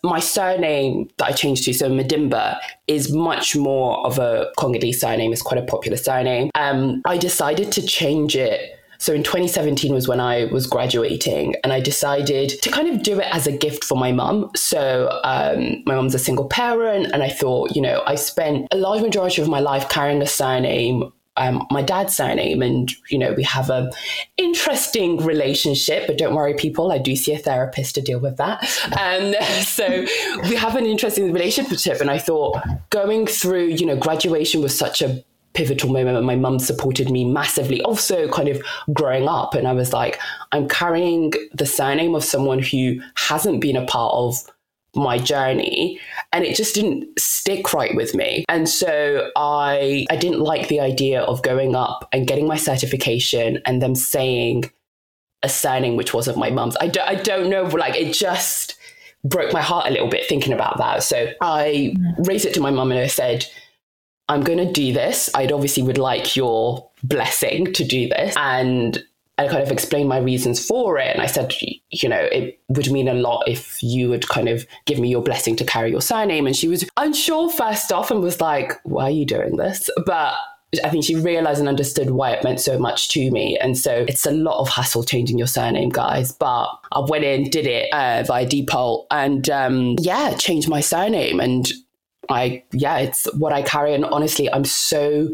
My 0.04 0.20
surname 0.20 1.10
that 1.18 1.26
I 1.26 1.32
changed 1.32 1.66
to, 1.66 1.74
so 1.74 1.90
Madimba, 1.90 2.60
is 2.88 3.12
much 3.12 3.56
more 3.56 4.06
of 4.06 4.20
a 4.20 4.52
Congolese 4.58 5.02
surname. 5.02 5.34
It's 5.34 5.42
quite 5.42 5.58
a 5.58 5.66
popular 5.66 5.98
surname. 5.98 6.52
Um, 6.54 7.02
I 7.06 7.18
decided 7.18 7.72
to 7.72 7.82
change 7.82 8.36
it 8.36 8.75
so 8.98 9.14
in 9.14 9.24
2017 9.24 9.94
was 9.94 10.08
when 10.08 10.20
I 10.20 10.46
was 10.46 10.68
graduating, 10.68 11.56
and 11.64 11.74
I 11.74 11.80
decided 11.80 12.50
to 12.62 12.70
kind 12.70 12.88
of 12.88 13.04
do 13.04 13.20
it 13.20 13.28
as 13.32 13.48
a 13.48 13.52
gift 13.52 13.84
for 13.84 13.98
my 13.98 14.12
mum. 14.12 14.52
So 14.56 15.20
um, 15.24 15.84
my 15.86 15.96
mum's 15.96 16.16
a 16.16 16.20
single 16.20 16.48
parent, 16.48 17.12
and 17.14 17.24
I 17.24 17.30
thought, 17.30 17.76
you 17.76 17.82
know, 17.82 18.04
I 18.06 18.16
spent 18.16 18.68
a 18.72 18.78
large 18.78 19.02
majority 19.02 19.42
of 19.42 19.48
my 19.48 19.60
life 19.60 19.90
carrying 19.90 20.22
a 20.22 20.28
surname 20.28 21.12
um, 21.38 21.66
my 21.70 21.82
dad's 21.82 22.16
surname 22.16 22.62
and 22.62 22.92
you 23.10 23.18
know 23.18 23.34
we 23.34 23.44
have 23.44 23.70
a 23.70 23.92
interesting 24.38 25.18
relationship 25.18 26.08
but 26.08 26.18
don't 26.18 26.34
worry 26.34 26.54
people 26.54 26.92
i 26.92 26.98
do 26.98 27.16
see 27.16 27.34
a 27.34 27.38
therapist 27.38 27.96
to 27.96 28.02
deal 28.02 28.20
with 28.20 28.38
that 28.38 28.64
and 28.98 29.36
so 29.66 30.06
we 30.48 30.56
have 30.56 30.76
an 30.76 30.86
interesting 30.86 31.34
relationship 31.34 32.00
and 32.00 32.10
i 32.10 32.18
thought 32.18 32.58
going 32.90 33.28
through 33.28 33.66
you 33.66 33.86
know 33.86 33.98
graduation 33.98 34.62
was 34.62 34.78
such 34.78 35.02
a 35.02 35.24
pivotal 35.56 35.92
moment 35.92 36.16
when 36.16 36.26
my 36.26 36.36
mum 36.36 36.60
supported 36.60 37.10
me 37.10 37.26
massively. 37.26 37.82
Also, 37.82 38.30
kind 38.30 38.50
of 38.50 38.62
growing 38.94 39.28
up, 39.28 39.56
and 39.56 39.68
I 39.68 39.74
was 39.74 39.94
like, 39.94 40.20
I'm 40.52 40.68
carrying 40.68 41.34
the 41.54 41.66
surname 41.66 42.14
of 42.14 42.24
someone 42.24 42.60
who 42.60 43.00
hasn't 43.16 43.62
been 43.62 43.76
a 43.76 43.86
part 43.86 44.14
of 44.14 44.44
my 44.96 45.18
journey 45.18 46.00
and 46.32 46.46
it 46.46 46.56
just 46.56 46.74
didn't 46.74 47.20
stick 47.20 47.74
right 47.74 47.96
with 47.96 48.16
me. 48.16 48.46
And 48.48 48.68
so 48.68 49.30
i 49.36 50.06
i 50.10 50.16
didn't 50.16 50.40
like 50.40 50.68
the 50.68 50.80
idea 50.80 51.22
of 51.22 51.44
going 51.44 51.76
up 51.76 52.08
and 52.12 52.28
getting 52.28 52.48
my 52.48 52.56
certification 52.56 53.62
and 53.66 53.82
them 53.82 53.96
saying 53.96 54.72
a 55.44 55.50
surname 55.50 55.96
which 55.96 56.14
wasn't 56.14 56.38
my 56.38 56.50
mum's. 56.50 56.78
I 56.80 56.88
don't, 56.88 57.08
I 57.08 57.16
don't 57.16 57.50
know 57.50 57.64
like 57.64 57.96
it 57.96 58.14
just 58.14 58.78
broke 59.24 59.52
my 59.52 59.62
heart 59.62 59.88
a 59.88 59.92
little 59.92 60.08
bit 60.08 60.28
thinking 60.28 60.54
about 60.54 60.78
that. 60.78 61.04
So 61.04 61.32
i 61.42 61.94
raised 62.20 62.46
it 62.46 62.54
to 62.54 62.62
my 62.62 62.72
mum 62.72 62.92
and 62.92 63.00
i 63.00 63.08
said 63.08 63.46
I'm 64.28 64.42
going 64.42 64.60
to 64.60 64.72
do 64.72 64.94
this. 64.94 65.30
I'd 65.36 65.52
obviously 65.52 65.84
would 65.84 65.98
like 65.98 66.36
your 66.36 66.90
blessing 67.04 67.74
to 67.74 67.84
do 67.84 68.08
this. 68.10 68.34
And 68.38 69.04
I 69.38 69.48
kind 69.48 69.62
of 69.62 69.72
explained 69.72 70.10
my 70.10 70.18
reasons 70.18 70.66
for 70.66 70.98
it. 70.98 71.14
And 71.14 71.22
I 71.22 71.26
said, 71.26 71.54
you 71.90 72.10
know, 72.10 72.22
it 72.22 72.60
would 72.70 72.90
mean 72.90 73.08
a 73.08 73.14
lot 73.14 73.44
if 73.48 73.84
you 73.84 74.10
would 74.10 74.28
kind 74.30 74.48
of 74.48 74.66
give 74.86 74.98
me 74.98 75.10
your 75.10 75.22
blessing 75.22 75.56
to 75.58 75.66
carry 75.66 75.92
your 75.92 76.02
surname. 76.02 76.48
And 76.48 76.56
she 76.56 76.68
was 76.68 76.90
unsure 76.98 77.50
first 77.50 77.92
off 77.92 78.12
and 78.12 78.22
was 78.22 78.40
like, 78.40 78.74
why 78.84 79.06
are 79.06 79.12
you 79.12 79.26
doing 79.26 79.58
this? 79.58 79.90
But 80.06 80.36
I 80.84 80.90
think 80.90 81.04
she 81.04 81.16
realized 81.16 81.60
and 81.60 81.70
understood 81.70 82.12
why 82.12 82.32
it 82.32 82.44
meant 82.44 82.60
so 82.60 82.80
much 82.80 83.10
to 83.10 83.30
me. 83.32 83.58
And 83.60 83.78
so 83.78 84.06
it's 84.08 84.26
a 84.26 84.32
lot 84.32 84.60
of 84.60 84.70
hassle 84.70 85.04
changing 85.04 85.38
your 85.38 85.48
surname, 85.48 85.90
guys. 85.90 86.32
But 86.32 86.68
I 86.92 87.00
went 87.00 87.24
in, 87.24 87.50
did 87.50 87.68
it 87.68 87.94
uh, 87.94 88.24
via 88.24 88.46
deed 88.46 88.68
poll, 88.68 89.08
and 89.12 89.50
um, 89.50 89.96
yeah, 90.00 90.34
changed 90.36 90.68
my 90.68 90.82
surname. 90.82 91.40
And 91.40 91.72
I, 92.30 92.64
yeah, 92.72 92.98
it's 92.98 93.32
what 93.36 93.54
I 93.54 93.62
carry. 93.62 93.94
And 93.94 94.06
honestly, 94.06 94.52
I'm 94.52 94.66
so 94.66 95.30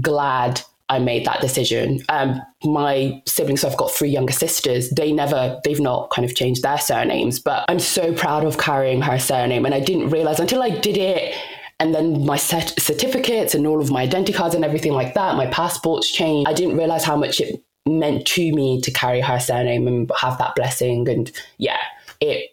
glad 0.00 0.60
I 0.90 0.98
made 0.98 1.26
that 1.26 1.40
decision. 1.40 2.00
Um, 2.08 2.40
my 2.64 3.22
siblings, 3.26 3.60
so 3.60 3.68
I've 3.68 3.76
got 3.76 3.90
three 3.90 4.08
younger 4.08 4.32
sisters. 4.32 4.90
They 4.90 5.12
never, 5.12 5.60
they've 5.64 5.80
not 5.80 6.10
kind 6.10 6.24
of 6.24 6.34
changed 6.34 6.62
their 6.62 6.78
surnames, 6.78 7.38
but 7.38 7.64
I'm 7.68 7.78
so 7.78 8.14
proud 8.14 8.44
of 8.44 8.58
carrying 8.58 9.02
her 9.02 9.18
surname. 9.18 9.66
And 9.66 9.74
I 9.74 9.80
didn't 9.80 10.10
realize 10.10 10.40
until 10.40 10.62
I 10.62 10.70
did 10.70 10.96
it 10.96 11.34
and 11.80 11.94
then 11.94 12.24
my 12.24 12.36
set 12.36 12.74
certificates 12.80 13.54
and 13.54 13.66
all 13.66 13.80
of 13.80 13.90
my 13.90 14.02
identity 14.02 14.32
cards 14.32 14.54
and 14.54 14.64
everything 14.64 14.92
like 14.92 15.14
that, 15.14 15.36
my 15.36 15.46
passports 15.46 16.10
changed. 16.10 16.48
I 16.48 16.52
didn't 16.52 16.76
realize 16.76 17.04
how 17.04 17.16
much 17.16 17.40
it 17.40 17.62
meant 17.86 18.26
to 18.26 18.52
me 18.52 18.80
to 18.80 18.90
carry 18.90 19.20
her 19.20 19.38
surname 19.38 19.86
and 19.86 20.10
have 20.20 20.38
that 20.38 20.56
blessing. 20.56 21.08
And 21.08 21.30
yeah, 21.58 21.80
it 22.20 22.50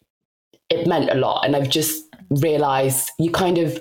it 0.69 0.87
meant 0.87 1.09
a 1.09 1.15
lot. 1.15 1.45
And 1.45 1.55
I've 1.55 1.69
just 1.69 2.04
realized 2.29 3.11
you 3.19 3.31
kind 3.31 3.57
of, 3.57 3.79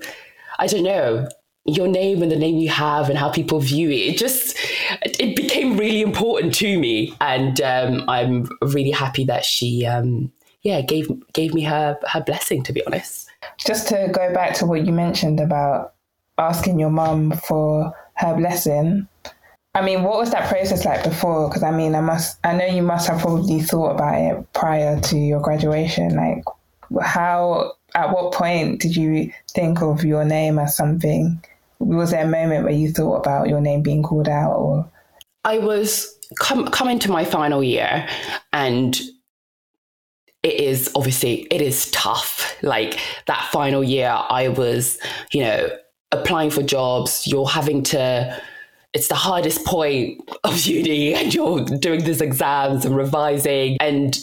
I 0.59 0.67
don't 0.67 0.85
know, 0.85 1.29
your 1.67 1.89
name 1.89 2.23
and 2.23 2.31
the 2.31 2.37
name 2.37 2.57
you 2.59 2.69
have 2.69 3.09
and 3.09 3.19
how 3.19 3.31
people 3.31 3.59
view 3.59 3.89
it. 3.89 4.15
It 4.15 4.19
just 4.19 4.57
it 5.03 5.35
became 5.35 5.79
really 5.79 6.03
important 6.03 6.55
to 6.57 6.79
me, 6.79 7.15
and 7.21 7.61
um, 7.61 8.09
I'm 8.09 8.49
really 8.61 8.91
happy 8.91 9.25
that 9.25 9.45
she, 9.45 9.87
um, 9.87 10.31
yeah, 10.63 10.83
gave 10.83 11.09
gave 11.33 11.55
me 11.55 11.63
her 11.63 11.99
her 12.07 12.21
blessing. 12.21 12.63
To 12.65 12.73
be 12.73 12.85
honest. 12.87 13.29
Just 13.59 13.89
to 13.89 14.11
go 14.13 14.33
back 14.33 14.55
to 14.55 14.67
what 14.67 14.87
you 14.87 14.93
mentioned 14.93 15.41
about 15.41 15.95
asking 16.39 16.79
your 16.79 16.91
mum 16.91 17.33
for 17.47 17.93
her 18.15 18.37
blessing. 18.37 19.09
I 19.77 19.83
mean, 19.83 20.05
what 20.05 20.19
was 20.19 20.31
that 20.31 20.49
process 20.49 20.85
like 20.85 21.03
before? 21.03 21.49
Because 21.49 21.63
I 21.63 21.73
mean, 21.73 21.95
I 21.95 22.01
must, 22.01 22.39
I 22.45 22.55
know 22.55 22.67
you 22.67 22.83
must 22.83 23.09
have 23.09 23.21
probably 23.21 23.61
thought 23.61 23.91
about 23.93 24.15
it 24.15 24.53
prior 24.53 25.01
to 25.01 25.17
your 25.17 25.41
graduation. 25.41 26.15
Like, 26.15 26.45
how, 27.03 27.73
at 27.95 28.13
what 28.13 28.33
point 28.33 28.81
did 28.81 28.97
you 28.97 29.33
think 29.51 29.83
of 29.83 30.05
your 30.05 30.25
name 30.25 30.59
as 30.59 30.77
something? 30.77 31.43
Was 31.79 32.11
there 32.11 32.25
a 32.25 32.29
moment 32.29 32.65
where 32.65 32.73
you 32.73 32.93
thought 32.93 33.17
about 33.17 33.49
your 33.49 33.61
name 33.61 33.83
being 33.83 34.03
called 34.03 34.29
out, 34.29 34.55
or? 34.55 34.91
I 35.45 35.59
was 35.59 36.17
com- 36.39 36.69
coming 36.69 36.99
to 37.01 37.11
my 37.11 37.25
final 37.25 37.63
year, 37.63 38.09
and 38.53 38.99
it 40.45 40.61
is 40.61 40.93
obviously 40.95 41.47
it 41.51 41.61
is 41.61 41.91
tough 41.91 42.55
like 42.63 43.01
that 43.27 43.49
final 43.51 43.83
year 43.83 44.15
i 44.29 44.47
was 44.47 44.99
you 45.33 45.41
know 45.41 45.69
applying 46.13 46.51
for 46.51 46.63
jobs 46.63 47.27
you're 47.27 47.49
having 47.49 47.83
to 47.83 48.41
it's 48.93 49.09
the 49.09 49.15
hardest 49.15 49.65
point 49.65 50.21
of 50.45 50.61
uni 50.61 51.15
and 51.15 51.35
you're 51.35 51.65
doing 51.65 52.05
these 52.05 52.21
exams 52.21 52.85
and 52.85 52.95
revising 52.95 53.77
and 53.81 54.19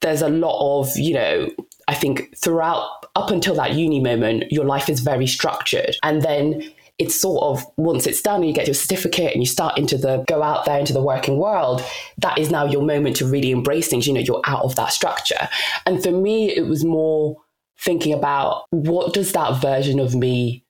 there's 0.00 0.22
a 0.22 0.28
lot 0.28 0.80
of 0.80 0.96
you 0.96 1.12
know 1.12 1.50
i 1.88 1.94
think 1.94 2.36
throughout 2.36 3.04
up 3.16 3.30
until 3.30 3.54
that 3.54 3.74
uni 3.74 4.00
moment 4.00 4.50
your 4.50 4.64
life 4.64 4.88
is 4.88 5.00
very 5.00 5.26
structured. 5.26 5.96
And 6.02 6.22
then 6.22 6.70
it's 6.98 7.20
sort 7.20 7.42
of 7.42 7.64
once 7.76 8.06
it's 8.06 8.22
done 8.22 8.36
and 8.36 8.46
you 8.46 8.52
get 8.52 8.68
your 8.68 8.74
certificate 8.74 9.32
and 9.32 9.42
you 9.42 9.48
start 9.48 9.76
into 9.76 9.98
the 9.98 10.24
go 10.28 10.42
out 10.42 10.64
there 10.64 10.78
into 10.78 10.92
the 10.92 11.02
working 11.02 11.38
world 11.38 11.82
that 12.18 12.38
is 12.38 12.52
now 12.52 12.64
your 12.64 12.82
moment 12.82 13.16
to 13.16 13.26
really 13.26 13.50
embrace 13.50 13.88
things. 13.88 14.06
You 14.06 14.14
know 14.14 14.20
you're 14.20 14.42
out 14.46 14.62
of 14.62 14.76
that 14.76 14.92
structure. 14.92 15.48
And 15.86 16.02
for 16.02 16.12
me 16.12 16.54
it 16.54 16.66
was 16.66 16.84
more 16.84 17.36
thinking 17.80 18.12
about 18.12 18.64
what 18.70 19.12
does 19.12 19.32
that 19.32 19.60
version 19.60 19.98
of 19.98 20.14
me 20.14 20.64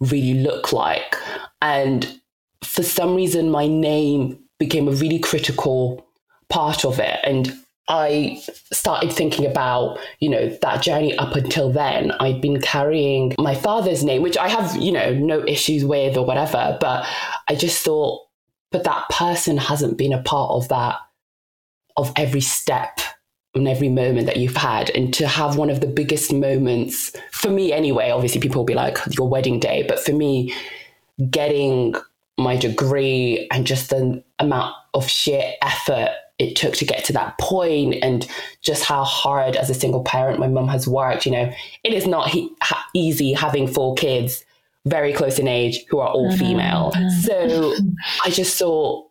really 0.00 0.34
look 0.34 0.72
like? 0.72 1.16
And 1.62 2.20
for 2.62 2.82
some 2.82 3.14
reason 3.14 3.50
my 3.50 3.66
name 3.66 4.38
became 4.58 4.86
a 4.86 4.92
really 4.92 5.18
critical 5.18 6.06
part 6.50 6.84
of 6.84 6.98
it. 6.98 7.18
And 7.24 7.54
I 7.90 8.40
started 8.72 9.12
thinking 9.12 9.44
about, 9.44 9.98
you 10.20 10.28
know, 10.28 10.48
that 10.62 10.80
journey 10.80 11.18
up 11.18 11.34
until 11.34 11.72
then. 11.72 12.12
I'd 12.20 12.40
been 12.40 12.60
carrying 12.60 13.34
my 13.36 13.56
father's 13.56 14.04
name, 14.04 14.22
which 14.22 14.38
I 14.38 14.48
have, 14.48 14.76
you 14.76 14.92
know, 14.92 15.12
no 15.12 15.44
issues 15.44 15.84
with 15.84 16.16
or 16.16 16.24
whatever, 16.24 16.78
but 16.80 17.04
I 17.48 17.56
just 17.56 17.84
thought, 17.84 18.28
but 18.70 18.84
that 18.84 19.08
person 19.10 19.56
hasn't 19.58 19.98
been 19.98 20.12
a 20.12 20.22
part 20.22 20.52
of 20.52 20.68
that, 20.68 20.98
of 21.96 22.12
every 22.14 22.40
step 22.40 23.00
and 23.56 23.66
every 23.66 23.88
moment 23.88 24.26
that 24.26 24.36
you've 24.36 24.56
had. 24.56 24.90
And 24.90 25.12
to 25.14 25.26
have 25.26 25.56
one 25.56 25.68
of 25.68 25.80
the 25.80 25.88
biggest 25.88 26.32
moments, 26.32 27.10
for 27.32 27.50
me 27.50 27.72
anyway, 27.72 28.10
obviously 28.10 28.40
people 28.40 28.60
will 28.60 28.66
be 28.66 28.74
like, 28.74 28.98
your 29.18 29.28
wedding 29.28 29.58
day, 29.58 29.84
but 29.88 29.98
for 29.98 30.12
me, 30.12 30.54
getting 31.28 31.96
my 32.38 32.54
degree 32.54 33.48
and 33.50 33.66
just 33.66 33.90
the 33.90 34.22
amount 34.38 34.76
of 34.94 35.08
sheer 35.08 35.54
effort 35.60 36.10
it 36.40 36.56
took 36.56 36.74
to 36.74 36.84
get 36.84 37.04
to 37.04 37.12
that 37.12 37.36
point 37.38 37.96
and 38.02 38.26
just 38.62 38.84
how 38.84 39.04
hard 39.04 39.56
as 39.56 39.68
a 39.68 39.74
single 39.74 40.02
parent 40.02 40.40
my 40.40 40.48
mum 40.48 40.68
has 40.68 40.88
worked 40.88 41.26
you 41.26 41.32
know 41.32 41.52
it 41.84 41.92
is 41.92 42.06
not 42.06 42.28
he- 42.28 42.52
ha- 42.62 42.86
easy 42.94 43.32
having 43.32 43.66
four 43.66 43.94
kids 43.94 44.44
very 44.86 45.12
close 45.12 45.38
in 45.38 45.46
age 45.46 45.84
who 45.88 45.98
are 45.98 46.08
all 46.08 46.30
mm-hmm. 46.30 46.38
female 46.38 46.92
so 47.22 47.74
i 48.24 48.30
just 48.30 48.58
thought 48.58 49.08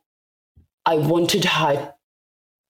i 0.86 0.96
wanted 0.96 1.46
her 1.46 1.94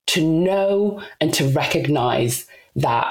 to 0.08 0.24
know 0.24 1.02
and 1.22 1.34
to 1.34 1.48
recognize 1.50 2.46
that 2.76 3.08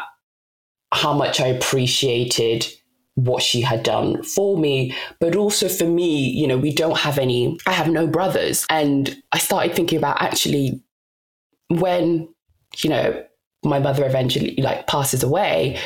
how 0.93 1.13
much 1.13 1.41
i 1.41 1.47
appreciated 1.47 2.67
what 3.15 3.43
she 3.43 3.61
had 3.61 3.83
done 3.83 4.23
for 4.23 4.57
me, 4.57 4.95
but 5.19 5.35
also 5.35 5.69
for 5.69 5.87
me, 5.87 6.29
you 6.29 6.47
know, 6.47 6.57
we 6.57 6.73
don't 6.73 6.99
have 6.99 7.19
any, 7.19 7.59
I 7.67 7.73
have 7.73 7.89
no 7.89 8.07
brothers. 8.07 8.65
And 8.71 9.21
I 9.33 9.39
started 9.39 9.75
thinking 9.75 9.99
about 9.99 10.23
actually 10.23 10.81
when, 11.69 12.29
you 12.79 12.91
know, 12.91 13.25
my 13.65 13.79
mother 13.79 14.05
eventually 14.07 14.55
like 14.57 14.87
passes 14.87 15.23
away, 15.23 15.79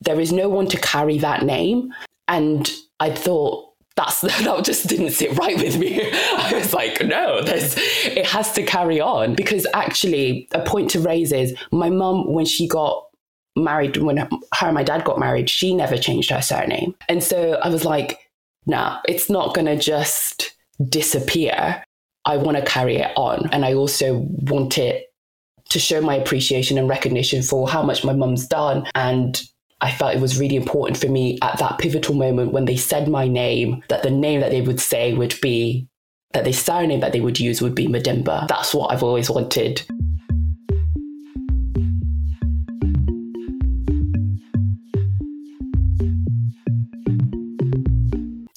there 0.00 0.20
is 0.20 0.32
no 0.32 0.48
one 0.48 0.66
to 0.68 0.76
carry 0.78 1.18
that 1.18 1.44
name. 1.44 1.92
And 2.28 2.70
I 3.00 3.10
thought 3.10 3.72
that's 3.96 4.20
that 4.20 4.64
just 4.64 4.86
didn't 4.86 5.10
sit 5.10 5.36
right 5.38 5.56
with 5.56 5.78
me. 5.78 6.00
I 6.12 6.52
was 6.54 6.72
like, 6.74 7.04
no, 7.04 7.42
there's 7.42 7.74
it 7.76 8.26
has 8.26 8.52
to 8.52 8.62
carry 8.62 9.00
on. 9.00 9.34
Because 9.34 9.66
actually 9.74 10.48
a 10.52 10.60
point 10.60 10.90
to 10.90 11.00
raise 11.00 11.32
is 11.32 11.56
my 11.72 11.90
mum, 11.90 12.32
when 12.32 12.44
she 12.44 12.68
got 12.68 13.04
married, 13.56 13.96
when 13.96 14.18
her 14.18 14.28
and 14.62 14.74
my 14.74 14.82
dad 14.82 15.04
got 15.04 15.18
married, 15.18 15.48
she 15.48 15.74
never 15.74 15.96
changed 15.96 16.30
her 16.30 16.42
surname. 16.42 16.94
And 17.08 17.22
so 17.22 17.54
I 17.62 17.68
was 17.68 17.84
like, 17.84 18.18
nah, 18.66 19.00
it's 19.08 19.30
not 19.30 19.54
gonna 19.54 19.76
just 19.76 20.54
disappear. 20.88 21.82
I 22.26 22.36
want 22.36 22.56
to 22.56 22.64
carry 22.64 22.96
it 22.96 23.12
on. 23.16 23.48
And 23.52 23.64
I 23.64 23.74
also 23.74 24.26
want 24.28 24.78
it 24.78 25.05
to 25.70 25.78
show 25.78 26.00
my 26.00 26.14
appreciation 26.16 26.78
and 26.78 26.88
recognition 26.88 27.42
for 27.42 27.68
how 27.68 27.82
much 27.82 28.04
my 28.04 28.12
mum's 28.12 28.46
done. 28.46 28.86
And 28.94 29.40
I 29.80 29.90
felt 29.90 30.14
it 30.14 30.20
was 30.20 30.38
really 30.38 30.56
important 30.56 30.98
for 30.98 31.08
me 31.08 31.38
at 31.42 31.58
that 31.58 31.78
pivotal 31.78 32.14
moment 32.14 32.52
when 32.52 32.64
they 32.64 32.76
said 32.76 33.08
my 33.08 33.28
name, 33.28 33.82
that 33.88 34.02
the 34.02 34.10
name 34.10 34.40
that 34.40 34.50
they 34.50 34.62
would 34.62 34.80
say 34.80 35.12
would 35.12 35.34
be, 35.42 35.88
that 36.32 36.44
the 36.44 36.52
surname 36.52 37.00
that 37.00 37.12
they 37.12 37.20
would 37.20 37.38
use 37.38 37.60
would 37.60 37.74
be 37.74 37.86
Madimba. 37.86 38.48
That's 38.48 38.74
what 38.74 38.92
I've 38.92 39.02
always 39.02 39.28
wanted. 39.28 39.82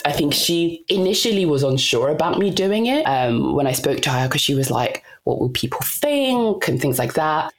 I 0.05 0.11
think 0.11 0.33
she 0.33 0.83
initially 0.89 1.45
was 1.45 1.63
unsure 1.63 2.09
about 2.09 2.39
me 2.39 2.49
doing 2.49 2.87
it 2.87 3.03
um, 3.03 3.55
when 3.55 3.67
I 3.67 3.73
spoke 3.73 4.01
to 4.01 4.09
her 4.09 4.27
because 4.27 4.41
she 4.41 4.55
was 4.55 4.71
like, 4.71 5.03
what 5.23 5.39
will 5.39 5.49
people 5.49 5.79
think 5.83 6.67
and 6.67 6.81
things 6.81 6.99
like 6.99 7.13
that. 7.13 7.53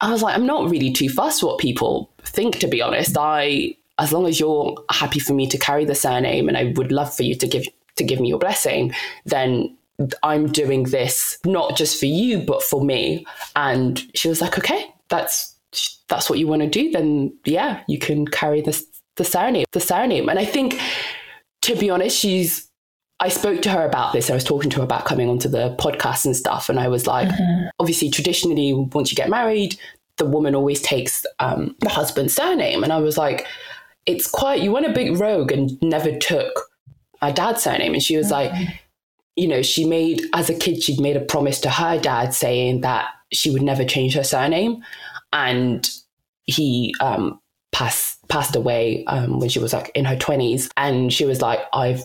I 0.00 0.10
was 0.10 0.22
like, 0.22 0.34
I'm 0.34 0.46
not 0.46 0.70
really 0.70 0.92
too 0.92 1.08
fussed 1.08 1.42
what 1.42 1.58
people 1.58 2.12
think, 2.24 2.58
to 2.58 2.66
be 2.66 2.82
honest. 2.82 3.16
I, 3.16 3.76
as 3.98 4.12
long 4.12 4.26
as 4.26 4.40
you're 4.40 4.76
happy 4.90 5.20
for 5.20 5.32
me 5.32 5.46
to 5.46 5.58
carry 5.58 5.84
the 5.84 5.94
surname 5.94 6.48
and 6.48 6.56
I 6.56 6.72
would 6.76 6.90
love 6.90 7.14
for 7.14 7.22
you 7.22 7.34
to 7.36 7.46
give 7.46 7.66
to 7.96 8.04
give 8.04 8.20
me 8.20 8.28
your 8.28 8.38
blessing, 8.38 8.92
then 9.26 9.76
I'm 10.22 10.46
doing 10.46 10.84
this 10.84 11.38
not 11.44 11.76
just 11.76 12.00
for 12.00 12.06
you, 12.06 12.38
but 12.38 12.62
for 12.62 12.82
me. 12.82 13.26
And 13.54 14.02
she 14.14 14.28
was 14.28 14.40
like, 14.40 14.58
okay, 14.58 14.92
that's 15.08 15.54
that's 16.08 16.28
what 16.28 16.38
you 16.38 16.46
want 16.46 16.62
to 16.62 16.68
do, 16.68 16.90
then 16.90 17.32
yeah, 17.44 17.82
you 17.88 17.98
can 17.98 18.26
carry 18.26 18.60
this 18.60 18.84
the 19.16 19.24
surname, 19.24 19.66
the 19.72 19.80
surname. 19.80 20.28
And 20.28 20.38
I 20.38 20.44
think 20.44 20.80
to 21.62 21.76
be 21.76 21.90
honest, 21.90 22.18
she's 22.18 22.68
I 23.22 23.28
spoke 23.28 23.62
to 23.62 23.70
her 23.70 23.86
about 23.86 24.12
this. 24.12 24.30
I 24.30 24.34
was 24.34 24.42
talking 24.42 24.68
to 24.70 24.78
her 24.78 24.82
about 24.82 25.04
coming 25.04 25.28
onto 25.28 25.48
the 25.48 25.76
podcast 25.78 26.24
and 26.24 26.36
stuff. 26.36 26.68
And 26.68 26.80
I 26.80 26.88
was 26.88 27.06
like, 27.06 27.28
mm-hmm. 27.28 27.68
obviously, 27.78 28.10
traditionally, 28.10 28.72
once 28.72 29.12
you 29.12 29.16
get 29.16 29.30
married, 29.30 29.78
the 30.16 30.26
woman 30.26 30.56
always 30.56 30.82
takes 30.82 31.24
um, 31.38 31.76
the 31.78 31.88
husband's 31.88 32.34
surname. 32.34 32.82
And 32.82 32.92
I 32.92 32.98
was 32.98 33.16
like, 33.16 33.46
it's 34.06 34.28
quite, 34.28 34.60
you 34.60 34.72
went 34.72 34.86
a 34.86 34.92
big 34.92 35.20
rogue 35.20 35.52
and 35.52 35.80
never 35.80 36.18
took 36.18 36.68
my 37.20 37.30
dad's 37.30 37.62
surname. 37.62 37.94
And 37.94 38.02
she 38.02 38.16
was 38.16 38.32
mm-hmm. 38.32 38.60
like, 38.60 38.80
you 39.36 39.46
know, 39.46 39.62
she 39.62 39.84
made, 39.84 40.22
as 40.32 40.50
a 40.50 40.54
kid, 40.54 40.82
she'd 40.82 41.00
made 41.00 41.16
a 41.16 41.20
promise 41.20 41.60
to 41.60 41.70
her 41.70 42.00
dad 42.00 42.34
saying 42.34 42.80
that 42.80 43.08
she 43.32 43.52
would 43.52 43.62
never 43.62 43.84
change 43.84 44.14
her 44.14 44.24
surname. 44.24 44.82
And 45.32 45.88
he 46.42 46.92
um, 47.00 47.40
passed, 47.70 48.18
passed 48.26 48.56
away 48.56 49.04
um, 49.04 49.38
when 49.38 49.48
she 49.48 49.60
was 49.60 49.72
like 49.72 49.92
in 49.94 50.06
her 50.06 50.16
20s. 50.16 50.70
And 50.76 51.12
she 51.12 51.24
was 51.24 51.40
like, 51.40 51.60
I've 51.72 52.02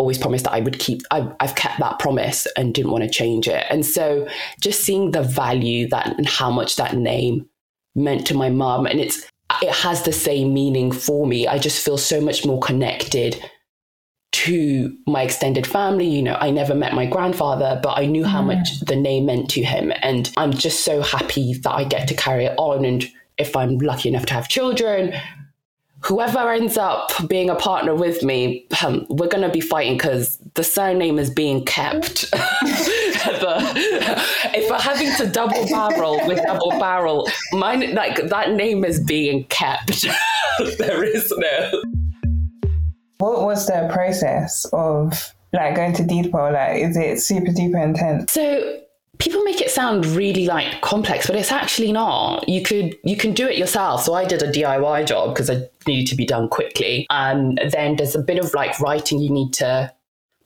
always 0.00 0.18
promised 0.18 0.44
that 0.44 0.54
I 0.54 0.60
would 0.60 0.78
keep, 0.78 1.02
I, 1.10 1.30
I've 1.40 1.54
kept 1.54 1.78
that 1.78 1.98
promise 1.98 2.46
and 2.56 2.74
didn't 2.74 2.90
want 2.90 3.04
to 3.04 3.10
change 3.10 3.46
it. 3.46 3.64
And 3.68 3.84
so 3.84 4.26
just 4.60 4.80
seeing 4.80 5.10
the 5.10 5.22
value 5.22 5.88
that 5.90 6.16
and 6.16 6.26
how 6.26 6.50
much 6.50 6.76
that 6.76 6.96
name 6.96 7.46
meant 7.94 8.26
to 8.28 8.34
my 8.34 8.48
mum, 8.48 8.86
and 8.86 8.98
it's, 8.98 9.28
it 9.62 9.74
has 9.74 10.02
the 10.02 10.12
same 10.12 10.54
meaning 10.54 10.90
for 10.90 11.26
me. 11.26 11.46
I 11.46 11.58
just 11.58 11.84
feel 11.84 11.98
so 11.98 12.20
much 12.20 12.46
more 12.46 12.60
connected 12.60 13.44
to 14.32 14.96
my 15.06 15.22
extended 15.22 15.66
family. 15.66 16.06
You 16.06 16.22
know, 16.22 16.38
I 16.40 16.50
never 16.50 16.74
met 16.74 16.94
my 16.94 17.04
grandfather, 17.04 17.78
but 17.82 17.98
I 17.98 18.06
knew 18.06 18.24
how 18.24 18.42
mm. 18.42 18.56
much 18.56 18.80
the 18.80 18.96
name 18.96 19.26
meant 19.26 19.50
to 19.50 19.62
him. 19.62 19.92
And 20.02 20.32
I'm 20.36 20.52
just 20.52 20.84
so 20.84 21.02
happy 21.02 21.54
that 21.54 21.70
I 21.70 21.84
get 21.84 22.08
to 22.08 22.14
carry 22.14 22.46
it 22.46 22.54
on. 22.56 22.84
And 22.84 23.04
if 23.38 23.54
I'm 23.54 23.76
lucky 23.78 24.08
enough 24.08 24.26
to 24.26 24.34
have 24.34 24.48
children, 24.48 25.12
whoever 26.02 26.50
ends 26.50 26.76
up 26.76 27.10
being 27.28 27.50
a 27.50 27.54
partner 27.54 27.94
with 27.94 28.22
me, 28.22 28.66
um, 28.84 29.06
we're 29.08 29.28
going 29.28 29.46
to 29.46 29.52
be 29.52 29.60
fighting 29.60 29.96
because 29.96 30.38
the 30.54 30.64
surname 30.64 31.18
is 31.18 31.30
being 31.30 31.64
kept. 31.64 32.30
the, 32.30 33.60
if 34.54 34.70
we're 34.70 34.80
having 34.80 35.14
to 35.16 35.26
double 35.26 35.66
barrel 35.68 36.20
with 36.26 36.42
double 36.44 36.70
barrel, 36.78 37.28
mine 37.52 37.94
like 37.94 38.28
that 38.28 38.52
name 38.52 38.84
is 38.84 39.00
being 39.00 39.44
kept. 39.44 40.06
there 40.78 41.04
is 41.04 41.32
no. 41.36 41.82
What 43.18 43.42
was 43.42 43.66
the 43.66 43.88
process 43.92 44.66
of 44.72 45.34
like 45.52 45.74
going 45.74 45.92
to 45.94 46.04
deed 46.04 46.32
poll? 46.32 46.52
Like, 46.52 46.80
is 46.80 46.96
it 46.96 47.20
super 47.20 47.50
duper 47.50 47.82
intense? 47.84 48.32
So 48.32 48.80
people 49.20 49.42
make 49.44 49.60
it 49.60 49.70
sound 49.70 50.06
really 50.06 50.46
like 50.46 50.80
complex, 50.80 51.26
but 51.26 51.36
it's 51.36 51.52
actually 51.52 51.92
not. 51.92 52.48
You 52.48 52.62
could 52.62 52.96
you 53.04 53.16
can 53.16 53.32
do 53.32 53.46
it 53.46 53.56
yourself. 53.56 54.02
So 54.02 54.14
I 54.14 54.24
did 54.24 54.42
a 54.42 54.50
DIY 54.50 55.06
job 55.06 55.34
because 55.34 55.50
I 55.50 55.68
needed 55.86 56.10
to 56.10 56.16
be 56.16 56.26
done 56.26 56.48
quickly, 56.48 57.06
and 57.10 57.60
then 57.70 57.96
there's 57.96 58.16
a 58.16 58.22
bit 58.22 58.38
of 58.38 58.52
like 58.54 58.78
writing 58.80 59.20
you 59.20 59.30
need 59.30 59.52
to 59.54 59.92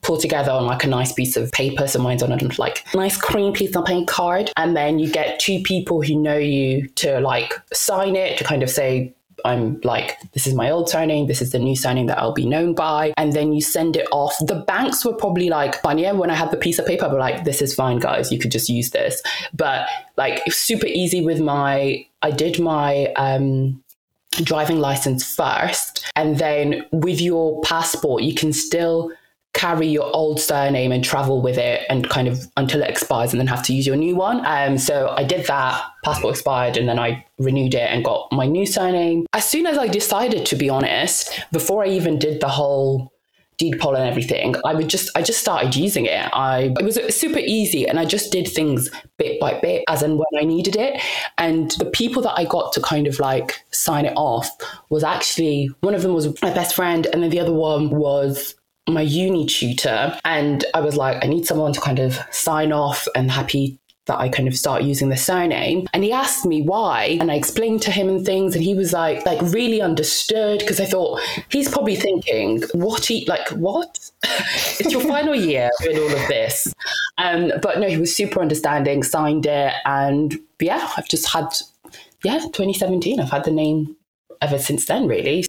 pull 0.02 0.18
together 0.18 0.52
on 0.52 0.66
like 0.66 0.84
a 0.84 0.86
nice 0.86 1.12
piece 1.12 1.36
of 1.36 1.50
paper. 1.52 1.88
So 1.88 1.98
mine's 1.98 2.22
on 2.22 2.30
a 2.30 2.38
like 2.58 2.84
nice 2.94 3.16
cream 3.16 3.52
piece 3.52 3.74
of 3.74 3.84
paint 3.84 4.08
card, 4.08 4.50
and 4.56 4.76
then 4.76 4.98
you 4.98 5.10
get 5.10 5.40
two 5.40 5.62
people 5.62 6.02
who 6.02 6.16
know 6.20 6.36
you 6.36 6.88
to 6.96 7.20
like 7.20 7.54
sign 7.72 8.16
it 8.16 8.36
to 8.38 8.44
kind 8.44 8.62
of 8.62 8.70
say 8.70 9.14
I'm 9.44 9.80
like, 9.82 10.18
this 10.32 10.46
is 10.46 10.54
my 10.54 10.70
old 10.70 10.88
surname, 10.88 11.26
this 11.26 11.42
is 11.42 11.52
the 11.52 11.58
new 11.58 11.76
surname 11.76 12.06
that 12.06 12.18
I'll 12.18 12.32
be 12.32 12.46
known 12.46 12.74
by. 12.74 13.12
And 13.16 13.32
then 13.32 13.52
you 13.52 13.60
send 13.60 13.96
it 13.96 14.06
off. 14.12 14.36
The 14.40 14.64
banks 14.66 15.04
were 15.04 15.14
probably 15.14 15.48
like, 15.48 15.76
yeah, 15.96 16.12
when 16.12 16.30
I 16.30 16.34
had 16.34 16.50
the 16.50 16.56
piece 16.56 16.78
of 16.78 16.86
paper, 16.86 17.08
but 17.08 17.18
like, 17.18 17.44
this 17.44 17.62
is 17.62 17.74
fine, 17.74 17.98
guys, 17.98 18.32
you 18.32 18.38
could 18.38 18.50
just 18.50 18.68
use 18.68 18.90
this. 18.90 19.22
But 19.52 19.88
like, 20.16 20.40
super 20.50 20.86
easy 20.86 21.24
with 21.24 21.40
my, 21.40 22.06
I 22.22 22.30
did 22.30 22.58
my, 22.58 23.12
um, 23.16 23.82
driving 24.42 24.80
license 24.80 25.24
first 25.24 26.04
and 26.16 26.38
then 26.38 26.84
with 26.90 27.20
your 27.20 27.60
passport 27.62 28.20
you 28.24 28.34
can 28.34 28.52
still 28.52 29.12
carry 29.54 29.86
your 29.86 30.14
old 30.14 30.40
surname 30.40 30.92
and 30.92 31.02
travel 31.02 31.40
with 31.40 31.56
it 31.56 31.86
and 31.88 32.10
kind 32.10 32.28
of 32.28 32.46
until 32.56 32.82
it 32.82 32.90
expires 32.90 33.32
and 33.32 33.40
then 33.40 33.46
have 33.46 33.62
to 33.64 33.72
use 33.72 33.86
your 33.86 33.96
new 33.96 34.16
one. 34.16 34.44
Um, 34.44 34.76
so 34.76 35.14
I 35.16 35.22
did 35.22 35.46
that, 35.46 35.82
passport 36.04 36.34
expired, 36.34 36.76
and 36.76 36.88
then 36.88 36.98
I 36.98 37.24
renewed 37.38 37.74
it 37.74 37.88
and 37.90 38.04
got 38.04 38.30
my 38.32 38.46
new 38.46 38.66
surname. 38.66 39.26
As 39.32 39.46
soon 39.46 39.66
as 39.66 39.78
I 39.78 39.86
decided, 39.86 40.44
to 40.46 40.56
be 40.56 40.68
honest, 40.68 41.40
before 41.52 41.84
I 41.84 41.88
even 41.88 42.18
did 42.18 42.40
the 42.40 42.48
whole 42.48 43.12
deed 43.56 43.78
poll 43.78 43.94
and 43.94 44.08
everything, 44.08 44.56
I 44.64 44.74
would 44.74 44.88
just 44.88 45.10
I 45.14 45.22
just 45.22 45.40
started 45.40 45.76
using 45.76 46.06
it. 46.06 46.28
I 46.32 46.74
it 46.78 46.84
was 46.84 46.98
super 47.14 47.38
easy 47.38 47.86
and 47.86 48.00
I 48.00 48.04
just 48.04 48.32
did 48.32 48.48
things 48.48 48.90
bit 49.16 49.38
by 49.38 49.60
bit 49.60 49.84
as 49.88 50.02
and 50.02 50.18
when 50.18 50.42
I 50.42 50.44
needed 50.44 50.74
it. 50.74 51.00
And 51.38 51.70
the 51.72 51.84
people 51.84 52.22
that 52.22 52.36
I 52.36 52.44
got 52.44 52.72
to 52.72 52.80
kind 52.80 53.06
of 53.06 53.20
like 53.20 53.60
sign 53.70 54.06
it 54.06 54.14
off 54.16 54.50
was 54.90 55.04
actually 55.04 55.70
one 55.80 55.94
of 55.94 56.02
them 56.02 56.12
was 56.12 56.26
my 56.42 56.52
best 56.52 56.74
friend 56.74 57.06
and 57.12 57.22
then 57.22 57.30
the 57.30 57.38
other 57.38 57.54
one 57.54 57.90
was 57.90 58.56
my 58.88 59.00
uni 59.00 59.46
tutor 59.46 60.18
and 60.24 60.64
I 60.74 60.80
was 60.80 60.96
like, 60.96 61.24
I 61.24 61.28
need 61.28 61.46
someone 61.46 61.72
to 61.72 61.80
kind 61.80 61.98
of 61.98 62.18
sign 62.30 62.72
off 62.72 63.08
and 63.14 63.30
happy 63.30 63.78
that 64.06 64.18
I 64.18 64.28
kind 64.28 64.46
of 64.46 64.54
start 64.54 64.82
using 64.82 65.08
the 65.08 65.16
surname. 65.16 65.86
And 65.94 66.04
he 66.04 66.12
asked 66.12 66.44
me 66.44 66.60
why. 66.60 67.16
And 67.20 67.30
I 67.30 67.36
explained 67.36 67.80
to 67.82 67.90
him 67.90 68.08
and 68.08 68.24
things. 68.24 68.54
And 68.54 68.62
he 68.62 68.74
was 68.74 68.92
like, 68.92 69.24
like 69.24 69.40
really 69.40 69.80
understood 69.80 70.58
because 70.58 70.78
I 70.78 70.84
thought 70.84 71.20
he's 71.48 71.70
probably 71.70 71.96
thinking, 71.96 72.62
what 72.74 73.06
he 73.06 73.24
like, 73.26 73.48
what? 73.50 73.98
it's 74.22 74.92
your 74.92 75.00
final 75.00 75.34
year 75.34 75.70
doing 75.82 75.98
all 75.98 76.14
of 76.14 76.28
this. 76.28 76.72
Um, 77.16 77.52
but 77.62 77.78
no, 77.78 77.88
he 77.88 77.96
was 77.96 78.14
super 78.14 78.42
understanding, 78.42 79.02
signed 79.02 79.46
it. 79.46 79.72
And 79.86 80.38
yeah, 80.60 80.90
I've 80.98 81.08
just 81.08 81.32
had, 81.32 81.46
yeah, 82.22 82.40
2017. 82.40 83.20
I've 83.20 83.30
had 83.30 83.44
the 83.44 83.52
name 83.52 83.96
ever 84.42 84.58
since 84.58 84.84
then, 84.84 85.06
really. 85.06 85.44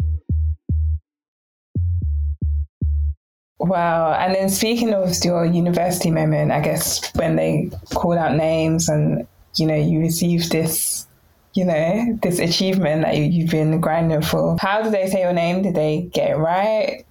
Wow. 3.65 4.13
And 4.13 4.35
then 4.35 4.49
speaking 4.49 4.93
of 4.93 5.11
your 5.23 5.43
university 5.45 6.11
moment, 6.11 6.51
I 6.51 6.59
guess 6.59 7.11
when 7.15 7.35
they 7.35 7.71
call 7.93 8.17
out 8.17 8.35
names 8.35 8.89
and, 8.89 9.27
you 9.55 9.65
know, 9.65 9.75
you 9.75 9.99
receive 9.99 10.49
this, 10.51 11.07
you 11.53 11.65
know, 11.65 12.19
this 12.21 12.37
achievement 12.39 13.01
that 13.03 13.17
you, 13.17 13.41
have 13.41 13.51
been 13.51 13.81
grinding 13.81 14.21
for. 14.21 14.55
How 14.59 14.83
did 14.83 14.93
they 14.93 15.09
say 15.09 15.21
your 15.21 15.33
name? 15.33 15.63
Did 15.63 15.73
they 15.73 16.09
get 16.13 16.31
it 16.31 16.35
right? 16.35 17.05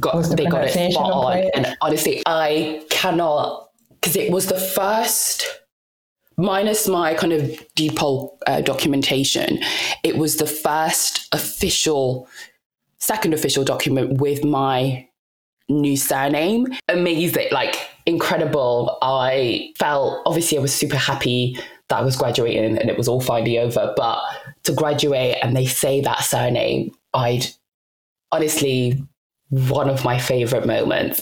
Got, 0.00 0.24
the 0.24 0.34
they 0.34 0.46
got 0.46 0.64
it 0.64 0.92
spot 0.92 1.12
on. 1.12 1.50
And 1.54 1.76
honestly, 1.80 2.22
I 2.26 2.84
cannot, 2.90 3.70
because 3.90 4.16
it 4.16 4.32
was 4.32 4.46
the 4.46 4.58
first 4.58 5.46
minus 6.36 6.88
my 6.88 7.14
kind 7.14 7.32
of 7.32 7.56
deed 7.76 7.94
poll 7.94 8.36
uh, 8.48 8.62
documentation, 8.62 9.60
it 10.02 10.16
was 10.16 10.36
the 10.36 10.46
first 10.46 11.28
official, 11.32 12.26
second 12.98 13.32
official 13.32 13.62
document 13.62 14.20
with 14.20 14.42
my 14.44 15.06
new 15.70 15.96
surname. 15.96 16.66
Amazing, 16.88 17.48
like 17.52 17.76
incredible. 18.06 18.98
I 19.02 19.72
felt 19.78 20.22
obviously 20.26 20.58
I 20.58 20.60
was 20.60 20.74
super 20.74 20.96
happy 20.96 21.58
that 21.88 21.98
I 21.98 22.02
was 22.02 22.16
graduating 22.16 22.78
and 22.78 22.90
it 22.90 22.98
was 22.98 23.08
all 23.08 23.20
finally 23.20 23.58
over. 23.58 23.92
But 23.96 24.20
to 24.64 24.72
graduate 24.72 25.36
and 25.42 25.56
they 25.56 25.66
say 25.66 26.00
that 26.02 26.24
surname, 26.24 26.92
I'd 27.14 27.46
honestly 28.32 29.02
one 29.50 29.90
of 29.90 30.04
my 30.04 30.18
favorite 30.18 30.64
moments. 30.64 31.20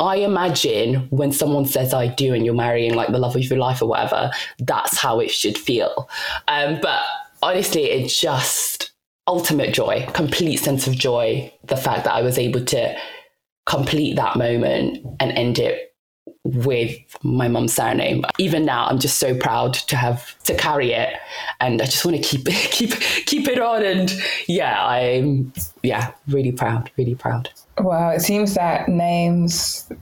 I 0.00 0.16
imagine 0.16 1.06
when 1.10 1.30
someone 1.32 1.64
says 1.64 1.94
I 1.94 2.08
do 2.08 2.34
and 2.34 2.44
you're 2.44 2.54
marrying 2.54 2.94
like 2.94 3.12
the 3.12 3.18
love 3.18 3.36
of 3.36 3.44
your 3.44 3.58
life 3.58 3.80
or 3.80 3.86
whatever, 3.86 4.32
that's 4.58 4.98
how 4.98 5.20
it 5.20 5.30
should 5.30 5.56
feel. 5.56 6.08
Um, 6.48 6.80
but 6.82 7.00
honestly, 7.40 7.84
it 7.84 8.08
just 8.08 8.90
ultimate 9.28 9.72
joy, 9.72 10.08
complete 10.12 10.56
sense 10.56 10.88
of 10.88 10.94
joy. 10.94 11.52
The 11.64 11.76
fact 11.76 12.04
that 12.04 12.14
I 12.14 12.22
was 12.22 12.36
able 12.36 12.64
to 12.64 12.98
complete 13.68 14.16
that 14.16 14.36
moment 14.36 15.06
and 15.20 15.30
end 15.32 15.58
it 15.58 15.94
with 16.44 16.96
my 17.22 17.46
mum's 17.46 17.74
surname. 17.74 18.24
Even 18.38 18.64
now, 18.64 18.86
I'm 18.86 18.98
just 18.98 19.18
so 19.18 19.36
proud 19.36 19.74
to 19.74 19.96
have 19.96 20.36
to 20.44 20.54
carry 20.54 20.92
it, 20.92 21.14
and 21.60 21.82
I 21.82 21.84
just 21.84 22.04
want 22.04 22.16
to 22.16 22.22
keep 22.22 22.48
it, 22.48 22.54
keep 22.72 22.92
keep 23.26 23.46
it 23.46 23.60
on. 23.60 23.84
And 23.84 24.12
yeah, 24.46 24.84
I'm 24.84 25.52
yeah 25.82 26.12
really 26.28 26.52
proud, 26.52 26.90
really 26.96 27.14
proud. 27.14 27.50
Well, 27.78 28.10
it 28.10 28.20
seems 28.20 28.54
that 28.54 28.88
names, 28.88 29.92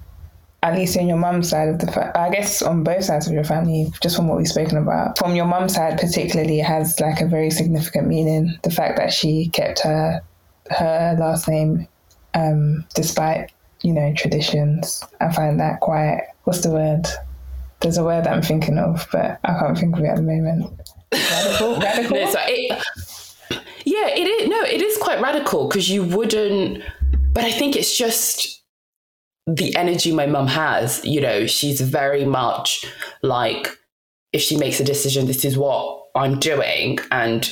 at 0.63 0.77
least 0.77 0.97
in 0.97 1.09
your 1.09 1.19
mum's 1.19 1.51
side 1.51 1.69
of 1.69 1.81
the, 1.81 1.91
fa- 1.91 2.13
I 2.17 2.31
guess 2.31 2.63
on 2.63 2.85
both 2.85 3.05
sides 3.05 3.27
of 3.27 3.33
your 3.33 3.45
family, 3.45 3.93
just 4.01 4.17
from 4.17 4.29
what 4.29 4.39
we've 4.39 4.49
spoken 4.49 4.79
about, 4.79 5.19
from 5.19 5.35
your 5.35 5.47
mum's 5.47 5.75
side 5.75 5.99
particularly, 5.99 6.59
has 6.59 6.99
like 7.01 7.21
a 7.21 7.27
very 7.27 7.51
significant 7.51 8.07
meaning. 8.07 8.57
The 8.63 8.71
fact 8.71 8.97
that 8.99 9.13
she 9.13 9.49
kept 9.49 9.81
her 9.81 10.23
her 10.71 11.17
last 11.19 11.49
name 11.49 11.89
um, 12.37 12.85
despite 12.95 13.51
you 13.83 13.93
know, 13.93 14.13
traditions. 14.15 15.03
I 15.21 15.33
find 15.33 15.61
that 15.61 15.81
quite, 15.81 16.23
what's 16.45 16.63
the 16.63 16.71
word? 16.71 17.07
There's 17.81 17.99
a 17.99 18.05
word 18.05 18.25
that 18.25 18.33
I'm 18.33 18.43
thinking 18.43 18.79
of, 18.79 19.07
but 19.13 19.39
I 19.45 19.59
can't 19.59 19.79
think 19.79 19.97
of 19.97 20.03
it 20.03 20.09
at 20.09 20.17
the 20.17 20.23
moment. 20.23 20.91
Radical? 21.13 21.77
radical? 21.81 22.17
no, 22.17 22.31
so 22.31 22.39
it, 22.43 22.83
yeah, 23.85 24.09
it 24.09 24.27
is. 24.27 24.49
No, 24.49 24.63
it 24.63 24.83
is 24.83 24.97
quite 24.99 25.21
radical 25.21 25.69
because 25.69 25.89
you 25.89 26.03
wouldn't, 26.03 26.83
but 27.33 27.45
I 27.45 27.53
think 27.53 27.77
it's 27.77 27.97
just 27.97 28.63
the 29.47 29.77
energy 29.77 30.11
my 30.13 30.27
mum 30.27 30.49
has. 30.49 31.05
You 31.05 31.21
know, 31.21 31.47
she's 31.47 31.81
very 31.81 32.25
much 32.25 32.85
like, 33.23 33.69
if 34.33 34.43
she 34.43 34.57
makes 34.57 34.81
a 34.81 34.85
decision, 34.85 35.27
this 35.27 35.45
is 35.45 35.57
what 35.57 36.03
I'm 36.15 36.41
doing, 36.41 36.99
and 37.11 37.49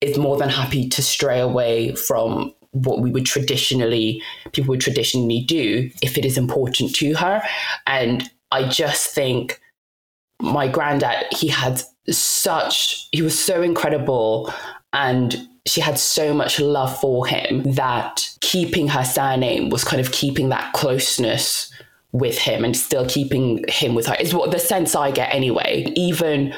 is 0.00 0.16
more 0.16 0.38
than 0.38 0.48
happy 0.48 0.88
to 0.88 1.02
stray 1.02 1.40
away 1.40 1.94
from 1.94 2.54
what 2.72 3.00
we 3.00 3.10
would 3.10 3.26
traditionally 3.26 4.22
people 4.52 4.70
would 4.70 4.80
traditionally 4.80 5.42
do 5.42 5.90
if 6.02 6.16
it 6.16 6.24
is 6.24 6.38
important 6.38 6.94
to 6.94 7.14
her 7.14 7.42
and 7.86 8.30
i 8.52 8.66
just 8.68 9.10
think 9.10 9.60
my 10.40 10.68
granddad 10.68 11.26
he 11.32 11.48
had 11.48 11.82
such 12.08 13.08
he 13.12 13.22
was 13.22 13.38
so 13.38 13.62
incredible 13.62 14.52
and 14.92 15.48
she 15.66 15.80
had 15.80 15.98
so 15.98 16.32
much 16.32 16.58
love 16.58 16.98
for 17.00 17.26
him 17.26 17.62
that 17.74 18.28
keeping 18.40 18.88
her 18.88 19.04
surname 19.04 19.68
was 19.68 19.84
kind 19.84 20.00
of 20.00 20.10
keeping 20.12 20.48
that 20.48 20.72
closeness 20.72 21.72
with 22.12 22.38
him 22.38 22.64
and 22.64 22.76
still 22.76 23.06
keeping 23.06 23.64
him 23.68 23.94
with 23.94 24.06
her 24.06 24.16
is 24.18 24.34
what 24.34 24.50
the 24.50 24.58
sense 24.58 24.94
I 24.94 25.10
get 25.10 25.32
anyway. 25.32 25.92
Even, 25.94 26.54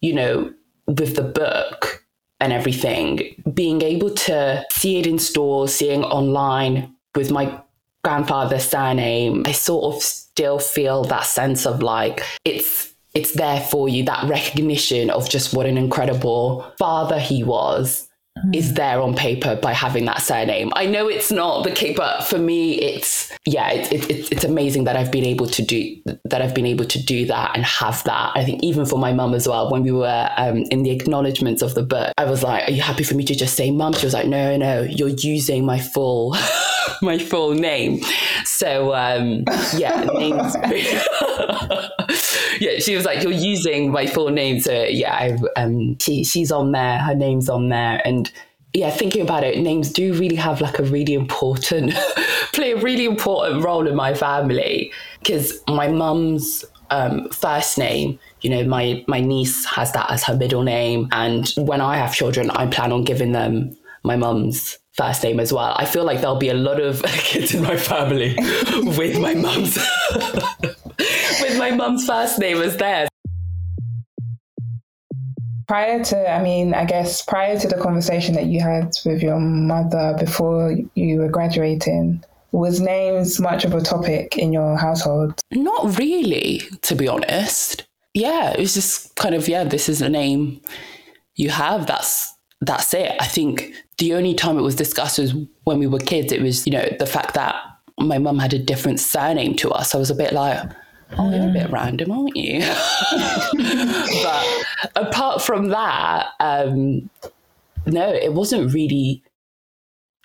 you 0.00 0.14
know, 0.14 0.52
with 0.86 1.16
the 1.16 1.22
book 1.22 2.03
and 2.44 2.52
everything, 2.52 3.42
being 3.54 3.80
able 3.80 4.10
to 4.10 4.62
see 4.70 4.98
it 4.98 5.06
in 5.06 5.18
stores, 5.18 5.74
seeing 5.74 6.04
online 6.04 6.94
with 7.14 7.30
my 7.30 7.58
grandfather's 8.04 8.68
surname, 8.68 9.44
I 9.46 9.52
sort 9.52 9.94
of 9.94 10.02
still 10.02 10.58
feel 10.58 11.04
that 11.04 11.24
sense 11.24 11.64
of 11.64 11.82
like 11.82 12.22
it's 12.44 12.92
it's 13.14 13.32
there 13.32 13.60
for 13.60 13.88
you, 13.88 14.04
that 14.04 14.28
recognition 14.28 15.08
of 15.08 15.30
just 15.30 15.54
what 15.54 15.66
an 15.66 15.78
incredible 15.78 16.70
father 16.78 17.18
he 17.18 17.42
was 17.44 18.08
is 18.52 18.74
there 18.74 19.00
on 19.00 19.14
paper 19.14 19.56
by 19.56 19.72
having 19.72 20.04
that 20.06 20.20
surname. 20.20 20.72
I 20.74 20.86
know 20.86 21.08
it's 21.08 21.30
not 21.30 21.62
the 21.62 21.70
case, 21.70 21.96
but 21.96 22.24
for 22.24 22.36
me, 22.38 22.74
it's 22.74 23.32
yeah, 23.46 23.70
it's 23.70 23.90
it's 23.92 24.28
it's 24.30 24.44
amazing 24.44 24.84
that 24.84 24.96
I've 24.96 25.12
been 25.12 25.24
able 25.24 25.46
to 25.46 25.62
do 25.62 25.96
that. 26.24 26.42
I've 26.42 26.54
been 26.54 26.66
able 26.66 26.84
to 26.84 27.02
do 27.02 27.26
that 27.26 27.52
and 27.54 27.64
have 27.64 28.02
that. 28.04 28.32
I 28.34 28.44
think 28.44 28.62
even 28.62 28.86
for 28.86 28.98
my 28.98 29.12
mum 29.12 29.34
as 29.34 29.46
well. 29.46 29.70
When 29.70 29.82
we 29.82 29.92
were 29.92 30.30
um, 30.36 30.58
in 30.70 30.82
the 30.82 30.90
acknowledgements 30.90 31.62
of 31.62 31.74
the 31.74 31.82
book, 31.82 32.12
I 32.18 32.24
was 32.24 32.42
like, 32.42 32.68
"Are 32.68 32.72
you 32.72 32.82
happy 32.82 33.04
for 33.04 33.14
me 33.14 33.24
to 33.24 33.34
just 33.34 33.54
say 33.54 33.70
mum?" 33.70 33.92
She 33.92 34.06
was 34.06 34.14
like, 34.14 34.26
"No, 34.26 34.56
no, 34.56 34.82
you're 34.82 35.08
using 35.08 35.64
my 35.64 35.78
full 35.78 36.36
my 37.02 37.18
full 37.18 37.54
name." 37.54 38.00
So 38.44 38.94
um, 38.94 39.44
yeah, 39.76 40.04
names. 40.12 40.56
yeah, 42.60 42.78
she 42.78 42.96
was 42.96 43.04
like, 43.04 43.22
"You're 43.22 43.32
using 43.32 43.90
my 43.90 44.06
full 44.06 44.30
name." 44.30 44.60
So 44.60 44.84
yeah, 44.84 45.14
I, 45.14 45.60
um, 45.60 45.98
she 45.98 46.24
she's 46.24 46.52
on 46.52 46.72
there. 46.72 46.98
Her 46.98 47.14
name's 47.14 47.48
on 47.48 47.68
there, 47.68 48.00
and 48.04 48.30
yeah, 48.74 48.90
thinking 48.90 49.22
about 49.22 49.44
it, 49.44 49.58
names 49.58 49.90
do 49.92 50.12
really 50.14 50.36
have 50.36 50.60
like 50.60 50.78
a 50.78 50.82
really 50.82 51.14
important, 51.14 51.94
play 52.52 52.72
a 52.72 52.76
really 52.76 53.04
important 53.04 53.64
role 53.64 53.86
in 53.86 53.94
my 53.94 54.14
family 54.14 54.92
because 55.20 55.60
my 55.68 55.88
mum's 55.88 56.64
um, 56.90 57.28
first 57.30 57.78
name, 57.78 58.18
you 58.40 58.50
know, 58.50 58.64
my 58.64 59.04
my 59.06 59.20
niece 59.20 59.64
has 59.64 59.92
that 59.92 60.10
as 60.10 60.24
her 60.24 60.36
middle 60.36 60.62
name, 60.62 61.08
and 61.12 61.52
when 61.56 61.80
I 61.80 61.96
have 61.96 62.14
children, 62.14 62.50
I 62.50 62.66
plan 62.66 62.92
on 62.92 63.04
giving 63.04 63.32
them 63.32 63.76
my 64.02 64.16
mum's 64.16 64.78
first 64.92 65.22
name 65.22 65.40
as 65.40 65.52
well. 65.52 65.74
I 65.76 65.86
feel 65.86 66.04
like 66.04 66.20
there'll 66.20 66.36
be 66.36 66.50
a 66.50 66.54
lot 66.54 66.80
of 66.80 67.02
kids 67.02 67.54
in 67.54 67.62
my 67.62 67.76
family 67.76 68.34
with 68.96 69.18
my 69.18 69.34
mum's 69.34 69.78
my 71.58 71.70
mum's 71.70 72.06
first 72.06 72.38
name 72.38 72.58
as 72.58 72.76
theirs. 72.76 73.08
Prior 75.66 76.04
to, 76.04 76.30
I 76.30 76.42
mean, 76.42 76.74
I 76.74 76.84
guess 76.84 77.22
prior 77.22 77.58
to 77.58 77.68
the 77.68 77.76
conversation 77.76 78.34
that 78.34 78.46
you 78.46 78.60
had 78.60 78.92
with 79.06 79.22
your 79.22 79.40
mother 79.40 80.14
before 80.18 80.76
you 80.94 81.18
were 81.18 81.28
graduating, 81.28 82.22
was 82.52 82.80
names 82.80 83.40
much 83.40 83.64
of 83.64 83.74
a 83.74 83.80
topic 83.80 84.36
in 84.36 84.52
your 84.52 84.76
household? 84.76 85.40
Not 85.50 85.98
really, 85.98 86.60
to 86.82 86.94
be 86.94 87.08
honest. 87.08 87.86
Yeah, 88.12 88.50
it 88.50 88.60
was 88.60 88.74
just 88.74 89.14
kind 89.16 89.34
of, 89.34 89.48
yeah, 89.48 89.64
this 89.64 89.88
is 89.88 90.02
a 90.02 90.08
name 90.08 90.60
you 91.34 91.50
have. 91.50 91.86
That's 91.86 92.32
that's 92.60 92.94
it. 92.94 93.12
I 93.20 93.26
think 93.26 93.74
the 93.98 94.14
only 94.14 94.34
time 94.34 94.58
it 94.58 94.62
was 94.62 94.76
discussed 94.76 95.18
was 95.18 95.34
when 95.64 95.78
we 95.78 95.86
were 95.86 95.98
kids. 95.98 96.32
It 96.32 96.40
was, 96.40 96.66
you 96.66 96.72
know, 96.72 96.88
the 96.98 97.06
fact 97.06 97.34
that 97.34 97.56
my 97.98 98.18
mum 98.18 98.38
had 98.38 98.54
a 98.54 98.58
different 98.58 99.00
surname 99.00 99.54
to 99.56 99.70
us. 99.70 99.94
I 99.94 99.98
was 99.98 100.10
a 100.10 100.14
bit 100.14 100.32
like, 100.32 100.62
oh, 101.18 101.30
you're 101.30 101.50
a 101.50 101.52
bit 101.52 101.70
random, 101.70 102.10
aren't 102.10 102.36
you? 102.36 102.60
but 104.22 104.46
apart 104.96 105.42
from 105.42 105.68
that, 105.68 106.28
um, 106.40 107.08
no, 107.86 108.12
it 108.12 108.32
wasn't 108.32 108.72
really 108.72 109.22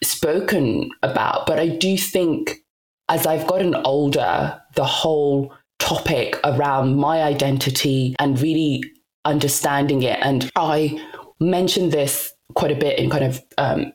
spoken 0.04 0.90
about. 1.04 1.46
But 1.46 1.60
I 1.60 1.68
do 1.68 1.98
think 1.98 2.64
as 3.10 3.26
I've 3.26 3.48
gotten 3.48 3.76
older, 3.76 4.62
the 4.76 4.86
whole 4.86 5.54
topic 5.80 6.40
around 6.44 6.96
my 6.98 7.24
identity 7.24 8.16
and 8.20 8.40
really 8.40 8.84
understanding 9.26 10.04
it, 10.04 10.20
and 10.22 10.50
I 10.56 11.04
mentioned 11.40 11.92
this 11.92 12.32
quite 12.56 12.72
a 12.72 12.76
bit 12.76 13.00
in 13.00 13.10
kind 13.10 13.24
of 13.24 13.42
um, 13.58 13.94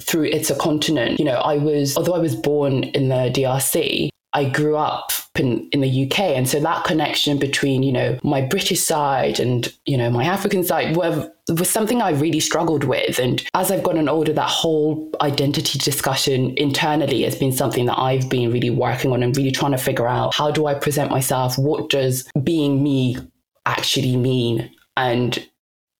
through 0.00 0.24
It's 0.24 0.50
a 0.50 0.56
Continent. 0.56 1.18
You 1.18 1.24
know, 1.24 1.36
I 1.36 1.56
was, 1.56 1.96
although 1.96 2.14
I 2.14 2.18
was 2.18 2.36
born 2.36 2.84
in 2.84 3.08
the 3.08 3.30
DRC, 3.32 4.09
I 4.32 4.48
grew 4.48 4.76
up 4.76 5.12
in, 5.34 5.68
in 5.72 5.80
the 5.80 6.06
UK. 6.06 6.20
And 6.20 6.48
so 6.48 6.60
that 6.60 6.84
connection 6.84 7.38
between, 7.38 7.82
you 7.82 7.92
know, 7.92 8.18
my 8.22 8.40
British 8.40 8.80
side 8.80 9.40
and, 9.40 9.72
you 9.86 9.96
know, 9.96 10.10
my 10.10 10.24
African 10.24 10.62
side 10.62 10.96
were, 10.96 11.30
was 11.48 11.68
something 11.68 12.00
I 12.00 12.10
really 12.10 12.40
struggled 12.40 12.84
with. 12.84 13.18
And 13.18 13.42
as 13.54 13.70
I've 13.70 13.82
gotten 13.82 14.08
older, 14.08 14.32
that 14.32 14.48
whole 14.48 15.10
identity 15.20 15.78
discussion 15.78 16.54
internally 16.56 17.22
has 17.22 17.36
been 17.36 17.52
something 17.52 17.86
that 17.86 17.98
I've 17.98 18.28
been 18.28 18.52
really 18.52 18.70
working 18.70 19.12
on 19.12 19.22
and 19.22 19.36
really 19.36 19.50
trying 19.50 19.72
to 19.72 19.78
figure 19.78 20.06
out 20.06 20.34
how 20.34 20.50
do 20.50 20.66
I 20.66 20.74
present 20.74 21.10
myself? 21.10 21.58
What 21.58 21.90
does 21.90 22.28
being 22.42 22.82
me 22.82 23.16
actually 23.66 24.16
mean? 24.16 24.70
And 24.96 25.44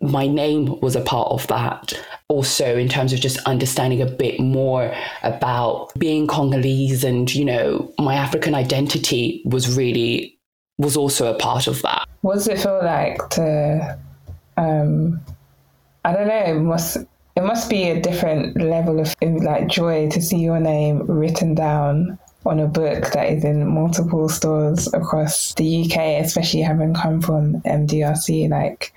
my 0.01 0.27
name 0.27 0.79
was 0.81 0.97
a 0.97 1.01
part 1.01 1.29
of 1.31 1.47
that. 1.49 1.93
Also, 2.29 2.77
in 2.77 2.89
terms 2.89 3.13
of 3.13 3.21
just 3.21 3.39
understanding 3.47 4.01
a 4.01 4.07
bit 4.07 4.41
more 4.41 4.95
about 5.23 5.91
being 5.99 6.27
Congolese 6.27 7.05
and, 7.05 7.33
you 7.35 7.45
know, 7.45 7.93
my 7.99 8.15
African 8.15 8.55
identity 8.55 9.43
was 9.45 9.77
really, 9.77 10.39
was 10.79 10.97
also 10.97 11.33
a 11.33 11.39
part 11.39 11.67
of 11.67 11.83
that. 11.83 12.09
What 12.23 12.35
does 12.35 12.49
it 12.49 12.61
feel 12.61 12.81
like 12.83 13.29
to, 13.31 13.99
um, 14.57 15.21
I 16.05 16.13
don't 16.13 16.29
know, 16.29 16.45
it 16.45 16.61
must, 16.61 16.97
it 17.37 17.43
must 17.43 17.69
be 17.69 17.91
a 17.91 18.01
different 18.01 18.61
level 18.61 19.01
of 19.01 19.15
like 19.21 19.69
joy 19.69 20.09
to 20.11 20.23
see 20.23 20.39
your 20.39 20.61
name 20.61 21.07
written 21.07 21.55
down 21.55 22.19
on 22.47 22.59
a 22.59 22.67
book 22.67 23.13
that 23.13 23.29
is 23.29 23.45
in 23.45 23.69
multiple 23.69 24.31
stores 24.31 24.93
across 24.95 25.53
the 25.55 25.85
UK, 25.85 26.25
especially 26.25 26.63
having 26.63 26.95
come 26.95 27.21
from 27.21 27.61
MDRC. 27.63 28.49
Like, 28.49 28.95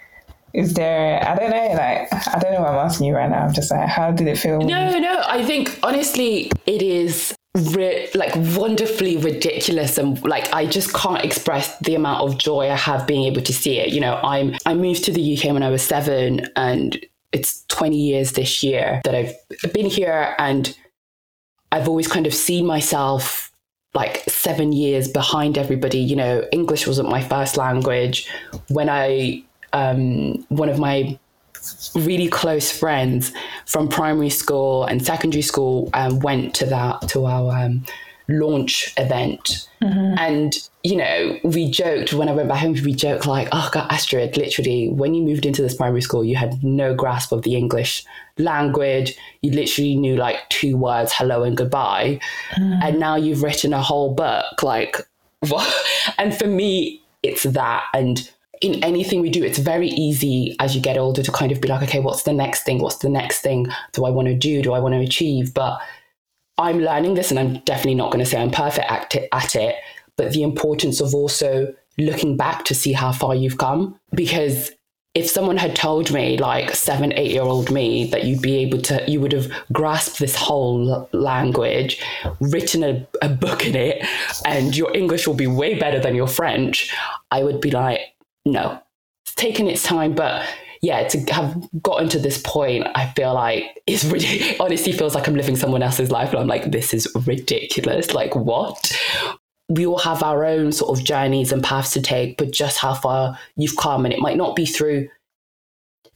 is 0.53 0.73
there 0.73 1.27
i 1.27 1.35
don't 1.35 1.49
know 1.49 1.67
like 1.73 2.07
i 2.27 2.39
don't 2.39 2.53
know 2.53 2.61
what 2.61 2.69
i'm 2.69 2.85
asking 2.85 3.07
you 3.07 3.15
right 3.15 3.29
now 3.29 3.45
i'm 3.45 3.53
just 3.53 3.71
like 3.71 3.87
how 3.87 4.11
did 4.11 4.27
it 4.27 4.37
feel 4.37 4.61
no 4.61 4.97
no 4.99 5.21
i 5.27 5.43
think 5.43 5.77
honestly 5.83 6.51
it 6.65 6.81
is 6.81 7.35
Re- 7.55 8.09
like 8.15 8.33
wonderfully 8.57 9.17
ridiculous 9.17 9.99
and 9.99 10.19
like 10.25 10.51
I 10.51 10.65
just 10.65 10.91
can't 10.91 11.23
express 11.23 11.77
the 11.81 11.93
amount 11.93 12.27
of 12.27 12.39
joy 12.39 12.67
I 12.71 12.75
have 12.75 13.05
being 13.05 13.25
able 13.25 13.43
to 13.43 13.53
see 13.53 13.77
it. 13.77 13.89
You 13.89 14.01
know, 14.01 14.15
I'm 14.23 14.55
I 14.65 14.73
moved 14.73 15.03
to 15.03 15.11
the 15.11 15.37
UK 15.37 15.53
when 15.53 15.61
I 15.61 15.69
was 15.69 15.83
seven 15.83 16.47
and 16.55 16.97
it's 17.31 17.63
20 17.67 17.95
years 17.95 18.31
this 18.31 18.63
year 18.63 19.01
that 19.03 19.13
I've 19.13 19.71
been 19.71 19.85
here 19.85 20.33
and 20.39 20.75
I've 21.71 21.87
always 21.87 22.07
kind 22.07 22.25
of 22.25 22.33
seen 22.33 22.65
myself 22.65 23.51
like 23.93 24.23
seven 24.27 24.73
years 24.73 25.07
behind 25.07 25.55
everybody. 25.55 25.99
You 25.99 26.15
know, 26.15 26.47
English 26.51 26.87
wasn't 26.87 27.09
my 27.09 27.21
first 27.21 27.55
language. 27.55 28.27
When 28.69 28.89
I 28.89 29.43
um, 29.73 30.45
one 30.49 30.69
of 30.69 30.79
my 30.79 31.17
really 31.95 32.27
close 32.27 32.71
friends 32.71 33.31
from 33.65 33.87
primary 33.87 34.29
school 34.29 34.83
and 34.85 35.05
secondary 35.05 35.41
school 35.41 35.89
um, 35.93 36.19
went 36.19 36.53
to 36.55 36.65
that 36.65 37.07
to 37.09 37.25
our 37.25 37.55
um, 37.57 37.85
launch 38.27 38.93
event. 38.97 39.67
Mm-hmm. 39.81 40.15
and 40.17 40.53
you 40.83 40.95
know 40.95 41.37
we 41.43 41.69
joked 41.69 42.13
when 42.13 42.29
i 42.29 42.31
went 42.31 42.47
back 42.47 42.59
home 42.59 42.71
we 42.85 42.93
joked 42.93 43.27
like 43.27 43.49
oh 43.51 43.69
god 43.73 43.91
astrid 43.91 44.37
literally 44.37 44.87
when 44.87 45.13
you 45.13 45.21
moved 45.21 45.45
into 45.45 45.61
this 45.61 45.75
primary 45.75 46.01
school 46.01 46.23
you 46.23 46.37
had 46.37 46.63
no 46.63 46.95
grasp 46.95 47.33
of 47.33 47.41
the 47.41 47.57
english 47.57 48.05
language. 48.37 49.15
You 49.41 49.51
literally 49.51 49.95
knew 49.95 50.15
like 50.15 50.37
two 50.49 50.77
words 50.77 51.11
hello 51.13 51.43
and 51.43 51.55
goodbye. 51.55 52.19
Mm-hmm. 52.55 52.79
and 52.83 52.99
now 52.99 53.15
you've 53.15 53.43
written 53.43 53.73
a 53.73 53.81
whole 53.81 54.13
book 54.13 54.63
like 54.63 54.97
what? 55.47 55.71
And 56.17 56.35
for 56.35 56.47
me 56.47 57.01
it's 57.21 57.43
that. 57.43 57.85
And 57.93 58.29
in 58.63 58.81
anything 58.83 59.19
we 59.19 59.29
do, 59.29 59.43
it's 59.43 59.57
very 59.57 59.89
easy 59.89 60.55
as 60.59 60.73
you 60.73 60.81
get 60.81 60.97
older 60.97 61.21
to 61.21 61.31
kind 61.31 61.51
of 61.51 61.59
be 61.59 61.67
like, 61.67 61.83
okay, 61.83 61.99
what's 61.99 62.23
the 62.23 62.31
next 62.31 62.63
thing? 62.63 62.79
What's 62.79 62.97
the 62.97 63.09
next 63.09 63.41
thing 63.41 63.67
do 63.91 64.05
I 64.05 64.09
want 64.09 64.29
to 64.29 64.35
do? 64.35 64.61
Do 64.61 64.71
I 64.71 64.79
want 64.79 64.93
to 64.93 65.01
achieve? 65.01 65.53
But 65.53 65.79
I'm 66.57 66.79
learning 66.79 67.15
this 67.15 67.29
and 67.29 67.39
I'm 67.39 67.59
definitely 67.65 67.95
not 67.95 68.11
going 68.11 68.23
to 68.23 68.29
say 68.29 68.41
I'm 68.41 68.51
perfect 68.51 68.89
at 68.89 69.15
it, 69.15 69.27
at 69.33 69.55
it, 69.55 69.75
but 70.15 70.31
the 70.31 70.43
importance 70.43 71.01
of 71.01 71.13
also 71.13 71.73
looking 71.97 72.37
back 72.37 72.63
to 72.65 72.73
see 72.73 72.93
how 72.93 73.11
far 73.11 73.35
you've 73.35 73.57
come. 73.57 73.99
Because 74.15 74.71
if 75.13 75.29
someone 75.29 75.57
had 75.57 75.75
told 75.75 76.11
me, 76.11 76.37
like 76.37 76.73
seven, 76.73 77.13
eight 77.13 77.31
year 77.31 77.43
old 77.43 77.69
me, 77.69 78.05
that 78.07 78.23
you'd 78.23 78.41
be 78.41 78.57
able 78.57 78.81
to, 78.81 79.03
you 79.07 79.19
would 79.19 79.31
have 79.31 79.51
grasped 79.71 80.19
this 80.19 80.35
whole 80.35 81.07
language, 81.11 82.01
written 82.39 82.83
a, 82.83 83.07
a 83.21 83.29
book 83.29 83.65
in 83.65 83.75
it, 83.75 84.03
and 84.45 84.75
your 84.75 84.95
English 84.95 85.27
will 85.27 85.35
be 85.35 85.47
way 85.47 85.77
better 85.77 85.99
than 85.99 86.15
your 86.15 86.27
French, 86.27 86.95
I 87.29 87.43
would 87.43 87.61
be 87.61 87.69
like, 87.69 87.99
no, 88.45 88.81
it's 89.25 89.35
taken 89.35 89.67
its 89.67 89.83
time, 89.83 90.13
but 90.13 90.45
yeah, 90.83 91.07
to 91.07 91.33
have 91.33 91.69
gotten 91.81 92.09
to 92.09 92.19
this 92.19 92.41
point, 92.41 92.85
I 92.93 93.07
feel 93.15 93.33
like 93.33 93.81
it's 93.87 94.03
really 94.03 94.57
honestly 94.59 94.91
feels 94.91 95.15
like 95.15 95.27
I'm 95.27 95.35
living 95.35 95.55
someone 95.55 95.81
else's 95.81 96.11
life. 96.11 96.29
And 96.31 96.39
I'm 96.39 96.47
like, 96.47 96.71
this 96.71 96.93
is 96.93 97.07
ridiculous. 97.25 98.13
Like, 98.13 98.35
what? 98.35 98.93
We 99.69 99.85
all 99.85 99.99
have 99.99 100.21
our 100.21 100.43
own 100.43 100.73
sort 100.73 100.99
of 100.99 101.05
journeys 101.05 101.53
and 101.53 101.63
paths 101.63 101.91
to 101.91 102.01
take, 102.01 102.37
but 102.37 102.51
just 102.51 102.79
how 102.79 102.93
far 102.93 103.39
you've 103.55 103.77
come. 103.77 104.03
And 104.03 104.13
it 104.13 104.19
might 104.19 104.35
not 104.35 104.57
be 104.57 104.65
through 104.65 105.07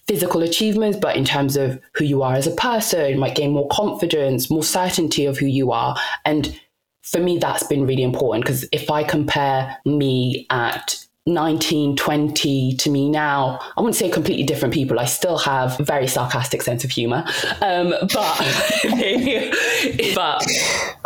physical 0.05 0.43
achievements, 0.43 0.97
but 1.01 1.15
in 1.15 1.23
terms 1.23 1.55
of 1.55 1.79
who 1.93 2.03
you 2.03 2.21
are 2.21 2.35
as 2.35 2.45
a 2.45 2.51
person, 2.51 3.11
you 3.11 3.17
might 3.17 3.35
gain 3.35 3.51
more 3.51 3.69
confidence, 3.69 4.49
more 4.49 4.63
certainty 4.63 5.25
of 5.25 5.37
who 5.37 5.45
you 5.45 5.71
are. 5.71 5.95
And 6.25 6.59
for 7.03 7.19
me, 7.19 7.37
that's 7.37 7.63
been 7.63 7.87
really 7.87 8.03
important 8.03 8.43
because 8.43 8.67
if 8.73 8.91
I 8.91 9.05
compare 9.05 9.77
me 9.85 10.45
at 10.49 11.06
19, 11.27 11.97
20 11.97 12.75
to 12.75 12.89
me 12.89 13.09
now, 13.09 13.59
I 13.75 13.81
wouldn't 13.81 13.95
say 13.95 14.09
completely 14.09 14.43
different 14.43 14.73
people. 14.73 14.99
I 14.99 15.05
still 15.05 15.37
have 15.37 15.79
a 15.79 15.83
very 15.83 16.07
sarcastic 16.07 16.61
sense 16.61 16.83
of 16.83 16.89
humor. 16.89 17.25
Um, 17.61 17.93
but, 18.13 18.37
but 20.15 20.45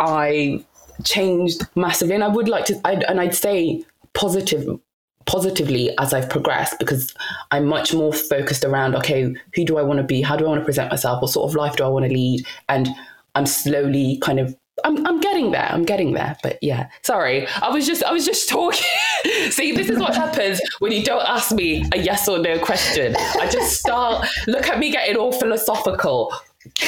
I 0.00 0.64
changed 1.04 1.66
massively. 1.74 2.14
And 2.14 2.24
I 2.24 2.28
would 2.28 2.48
like 2.48 2.64
to, 2.66 2.80
I'd, 2.84 3.02
and 3.04 3.20
I'd 3.20 3.34
say 3.34 3.84
positive, 4.14 4.78
positively 5.26 5.96
as 5.98 6.14
I've 6.14 6.30
progressed 6.30 6.78
because 6.78 7.12
I'm 7.50 7.66
much 7.66 7.92
more 7.92 8.12
focused 8.12 8.64
around, 8.64 8.94
okay, 8.96 9.34
who 9.54 9.64
do 9.64 9.76
I 9.76 9.82
want 9.82 9.98
to 9.98 10.04
be? 10.04 10.22
How 10.22 10.36
do 10.36 10.44
I 10.46 10.48
want 10.48 10.60
to 10.60 10.64
present 10.64 10.90
myself? 10.90 11.20
What 11.20 11.32
sort 11.32 11.50
of 11.50 11.56
life 11.56 11.76
do 11.76 11.84
I 11.84 11.88
want 11.88 12.06
to 12.06 12.12
lead? 12.12 12.46
And 12.68 12.88
I'm 13.34 13.46
slowly 13.46 14.18
kind 14.22 14.38
of 14.38 14.56
I'm, 14.84 15.06
I'm 15.06 15.20
getting 15.20 15.50
there. 15.50 15.68
I'm 15.70 15.84
getting 15.84 16.12
there. 16.12 16.36
But 16.42 16.58
yeah, 16.62 16.88
sorry. 17.02 17.46
I 17.60 17.70
was 17.70 17.86
just 17.86 18.02
I 18.04 18.12
was 18.12 18.24
just 18.24 18.48
talking. 18.48 18.84
See, 19.50 19.72
this 19.72 19.88
is 19.88 19.98
what 19.98 20.14
happens 20.14 20.60
when 20.78 20.92
you 20.92 21.02
don't 21.02 21.26
ask 21.26 21.52
me 21.52 21.84
a 21.92 21.98
yes 21.98 22.28
or 22.28 22.38
no 22.38 22.58
question. 22.58 23.14
I 23.40 23.48
just 23.50 23.78
start 23.78 24.26
look 24.46 24.66
at 24.68 24.78
me 24.78 24.90
getting 24.90 25.16
all 25.16 25.32
philosophical. 25.32 26.32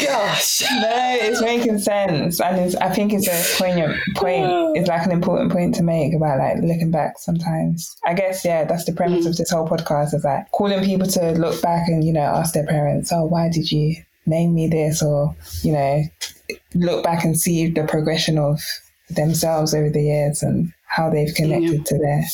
Gosh. 0.06 0.62
No, 0.62 1.18
it's 1.20 1.42
making 1.42 1.78
sense. 1.78 2.40
And 2.40 2.58
it's, 2.58 2.76
I 2.76 2.90
think 2.90 3.12
it's 3.12 3.26
a 3.26 3.58
poignant 3.58 3.98
point. 4.16 4.44
It's 4.76 4.88
like 4.88 5.06
an 5.06 5.12
important 5.12 5.52
point 5.52 5.74
to 5.76 5.82
make 5.82 6.14
about 6.14 6.38
like 6.38 6.56
looking 6.58 6.90
back 6.90 7.18
sometimes. 7.18 7.96
I 8.04 8.14
guess, 8.14 8.44
yeah, 8.44 8.64
that's 8.64 8.84
the 8.84 8.92
premise 8.92 9.24
mm. 9.24 9.30
of 9.30 9.36
this 9.36 9.50
whole 9.50 9.68
podcast 9.68 10.14
is 10.14 10.24
like 10.24 10.50
calling 10.50 10.84
people 10.84 11.06
to 11.08 11.32
look 11.32 11.60
back 11.62 11.88
and, 11.88 12.04
you 12.04 12.12
know, 12.12 12.22
ask 12.22 12.54
their 12.54 12.66
parents, 12.66 13.12
oh, 13.12 13.24
why 13.24 13.48
did 13.48 13.70
you 13.70 13.96
name 14.26 14.54
me 14.54 14.68
this? 14.68 15.02
Or, 15.02 15.34
you 15.62 15.72
know, 15.72 16.02
look 16.74 17.04
back 17.04 17.24
and 17.24 17.38
see 17.38 17.68
the 17.68 17.84
progression 17.84 18.38
of 18.38 18.60
themselves 19.10 19.74
over 19.74 19.90
the 19.90 20.02
years 20.02 20.42
and 20.42 20.72
how 20.86 21.10
they've 21.10 21.34
connected 21.34 21.78
yeah. 21.78 21.82
to 21.84 21.98
their 21.98 22.24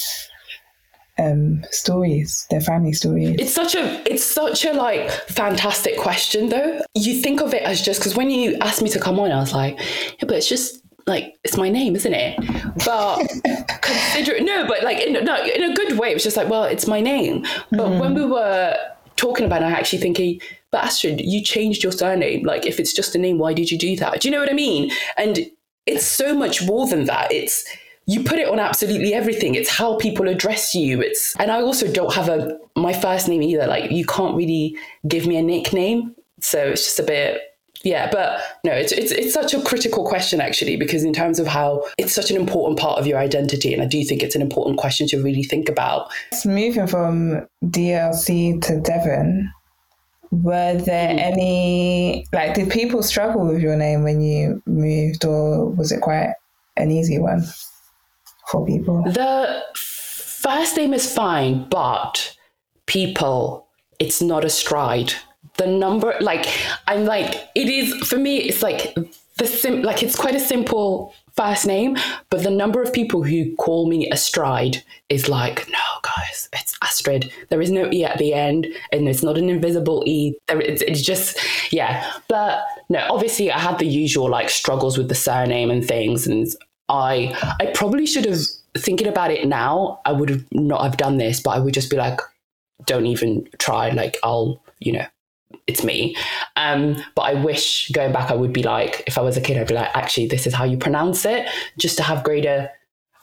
um, 1.20 1.64
stories, 1.70 2.46
their 2.50 2.60
family 2.60 2.92
stories. 2.92 3.36
It's 3.38 3.54
such 3.54 3.74
a 3.74 4.02
it's 4.10 4.24
such 4.24 4.64
a 4.64 4.72
like 4.72 5.10
fantastic 5.10 5.98
question 5.98 6.48
though. 6.48 6.80
You 6.94 7.20
think 7.20 7.40
of 7.40 7.52
it 7.52 7.62
as 7.62 7.82
just 7.82 8.00
because 8.00 8.16
when 8.16 8.30
you 8.30 8.56
asked 8.60 8.82
me 8.82 8.88
to 8.90 9.00
come 9.00 9.18
on, 9.20 9.30
I 9.30 9.40
was 9.40 9.52
like, 9.52 9.78
yeah, 9.78 10.26
but 10.26 10.32
it's 10.32 10.48
just 10.48 10.82
like 11.06 11.34
it's 11.44 11.56
my 11.56 11.68
name, 11.68 11.96
isn't 11.96 12.14
it? 12.14 12.38
But 12.84 13.26
consider 13.82 14.40
no, 14.40 14.66
but 14.66 14.82
like 14.82 14.98
in, 14.98 15.24
no, 15.24 15.44
in 15.44 15.70
a 15.70 15.74
good 15.74 15.98
way. 15.98 16.10
It 16.10 16.14
was 16.14 16.24
just 16.24 16.36
like, 16.36 16.48
well, 16.48 16.64
it's 16.64 16.86
my 16.86 17.00
name. 17.00 17.42
But 17.70 17.88
mm. 17.88 18.00
when 18.00 18.14
we 18.14 18.24
were 18.24 18.76
talking 19.16 19.44
about 19.44 19.62
it, 19.62 19.66
I 19.66 19.72
actually 19.72 19.98
thinking, 19.98 20.40
but 20.70 20.84
Astrid, 20.84 21.20
you 21.20 21.42
changed 21.42 21.82
your 21.82 21.92
surname. 21.92 22.44
Like, 22.44 22.66
if 22.66 22.78
it's 22.78 22.92
just 22.92 23.14
a 23.14 23.18
name, 23.18 23.38
why 23.38 23.52
did 23.52 23.70
you 23.70 23.78
do 23.78 23.96
that? 23.96 24.20
Do 24.20 24.28
you 24.28 24.32
know 24.32 24.40
what 24.40 24.50
I 24.50 24.54
mean? 24.54 24.90
And 25.16 25.50
it's 25.86 26.06
so 26.06 26.34
much 26.34 26.64
more 26.64 26.86
than 26.86 27.04
that. 27.04 27.32
It's 27.32 27.64
you 28.06 28.22
put 28.24 28.38
it 28.38 28.48
on 28.48 28.58
absolutely 28.58 29.14
everything. 29.14 29.54
It's 29.54 29.70
how 29.70 29.96
people 29.96 30.28
address 30.28 30.74
you. 30.74 31.00
It's 31.00 31.36
and 31.36 31.50
I 31.50 31.60
also 31.62 31.90
don't 31.90 32.12
have 32.14 32.28
a 32.28 32.58
my 32.76 32.92
first 32.92 33.28
name 33.28 33.42
either. 33.42 33.66
Like 33.66 33.90
you 33.90 34.04
can't 34.04 34.36
really 34.36 34.76
give 35.06 35.26
me 35.26 35.36
a 35.36 35.42
nickname. 35.42 36.14
So 36.40 36.58
it's 36.58 36.84
just 36.84 36.98
a 36.98 37.02
bit 37.02 37.40
yeah, 37.82 38.10
but 38.10 38.42
no, 38.62 38.72
it's, 38.72 38.92
it's 38.92 39.10
it's 39.10 39.32
such 39.32 39.54
a 39.54 39.62
critical 39.62 40.04
question 40.04 40.40
actually 40.40 40.76
because 40.76 41.02
in 41.02 41.14
terms 41.14 41.38
of 41.38 41.46
how 41.46 41.86
it's 41.96 42.14
such 42.14 42.30
an 42.30 42.36
important 42.36 42.78
part 42.78 42.98
of 42.98 43.06
your 43.06 43.18
identity, 43.18 43.72
and 43.72 43.82
I 43.82 43.86
do 43.86 44.04
think 44.04 44.22
it's 44.22 44.34
an 44.34 44.42
important 44.42 44.76
question 44.76 45.06
to 45.08 45.22
really 45.22 45.42
think 45.42 45.68
about. 45.68 46.10
Moving 46.44 46.86
from 46.86 47.46
DRC 47.64 48.60
to 48.62 48.80
Devon, 48.80 49.50
were 50.30 50.74
there 50.74 51.08
mm. 51.08 51.18
any 51.18 52.26
like 52.32 52.54
did 52.54 52.70
people 52.70 53.02
struggle 53.02 53.46
with 53.46 53.60
your 53.60 53.76
name 53.76 54.02
when 54.02 54.20
you 54.20 54.62
moved, 54.66 55.24
or 55.24 55.70
was 55.70 55.92
it 55.92 56.00
quite 56.00 56.34
an 56.76 56.90
easy 56.90 57.18
one 57.18 57.44
for 58.48 58.64
people? 58.64 59.02
The 59.04 59.62
first 59.74 60.76
name 60.76 60.94
is 60.94 61.12
fine, 61.12 61.68
but 61.68 62.36
people, 62.86 63.66
it's 63.98 64.22
not 64.22 64.44
a 64.44 64.50
stride 64.50 65.14
the 65.56 65.66
number 65.66 66.14
like 66.20 66.46
i'm 66.86 67.04
like 67.04 67.48
it 67.54 67.68
is 67.68 67.94
for 68.08 68.16
me 68.16 68.38
it's 68.38 68.62
like 68.62 68.94
the 69.36 69.46
sim 69.46 69.82
like 69.82 70.02
it's 70.02 70.16
quite 70.16 70.34
a 70.34 70.40
simple 70.40 71.12
first 71.36 71.66
name 71.66 71.96
but 72.30 72.42
the 72.42 72.50
number 72.50 72.82
of 72.82 72.92
people 72.92 73.22
who 73.22 73.54
call 73.56 73.88
me 73.88 74.08
a 74.10 74.16
stride 74.16 74.82
is 75.08 75.28
like 75.28 75.68
no 75.68 75.89
guys 76.02 76.48
it's 76.52 76.76
astrid. 76.82 77.32
There 77.48 77.60
is 77.60 77.70
no 77.70 77.90
e 77.92 78.04
at 78.04 78.18
the 78.18 78.34
end 78.34 78.66
and 78.92 79.08
it's 79.08 79.22
not 79.22 79.38
an 79.38 79.48
invisible 79.48 80.02
e. 80.06 80.34
It's, 80.48 80.82
it's 80.82 81.02
just 81.02 81.38
yeah. 81.72 82.10
But 82.28 82.64
no 82.90 83.06
obviously 83.08 83.50
i 83.50 83.58
had 83.58 83.78
the 83.78 83.86
usual 83.86 84.28
like 84.28 84.50
struggles 84.50 84.98
with 84.98 85.08
the 85.08 85.14
surname 85.14 85.70
and 85.70 85.86
things 85.86 86.26
and 86.26 86.46
i 86.90 87.34
i 87.60 87.66
probably 87.66 88.04
should 88.04 88.26
have 88.26 88.40
thinking 88.76 89.06
about 89.06 89.30
it 89.30 89.48
now 89.48 90.00
i 90.04 90.12
would 90.12 90.28
have 90.28 90.44
not 90.52 90.82
have 90.82 90.96
done 90.98 91.16
this 91.16 91.40
but 91.40 91.50
i 91.50 91.58
would 91.58 91.72
just 91.72 91.88
be 91.88 91.96
like 91.96 92.20
don't 92.84 93.06
even 93.06 93.48
try 93.58 93.88
like 93.90 94.18
i'll 94.22 94.62
you 94.80 94.92
know 94.92 95.06
it's 95.66 95.82
me. 95.84 96.16
Um, 96.56 96.96
but 97.14 97.22
I 97.22 97.34
wish 97.34 97.90
going 97.90 98.12
back, 98.12 98.30
I 98.30 98.34
would 98.34 98.52
be 98.52 98.62
like, 98.62 99.02
if 99.06 99.18
I 99.18 99.20
was 99.20 99.36
a 99.36 99.40
kid, 99.40 99.56
I'd 99.56 99.66
be 99.66 99.74
like, 99.74 99.90
actually, 99.94 100.26
this 100.26 100.46
is 100.46 100.54
how 100.54 100.64
you 100.64 100.76
pronounce 100.76 101.24
it, 101.24 101.48
just 101.78 101.96
to 101.98 102.04
have 102.04 102.24
greater 102.24 102.70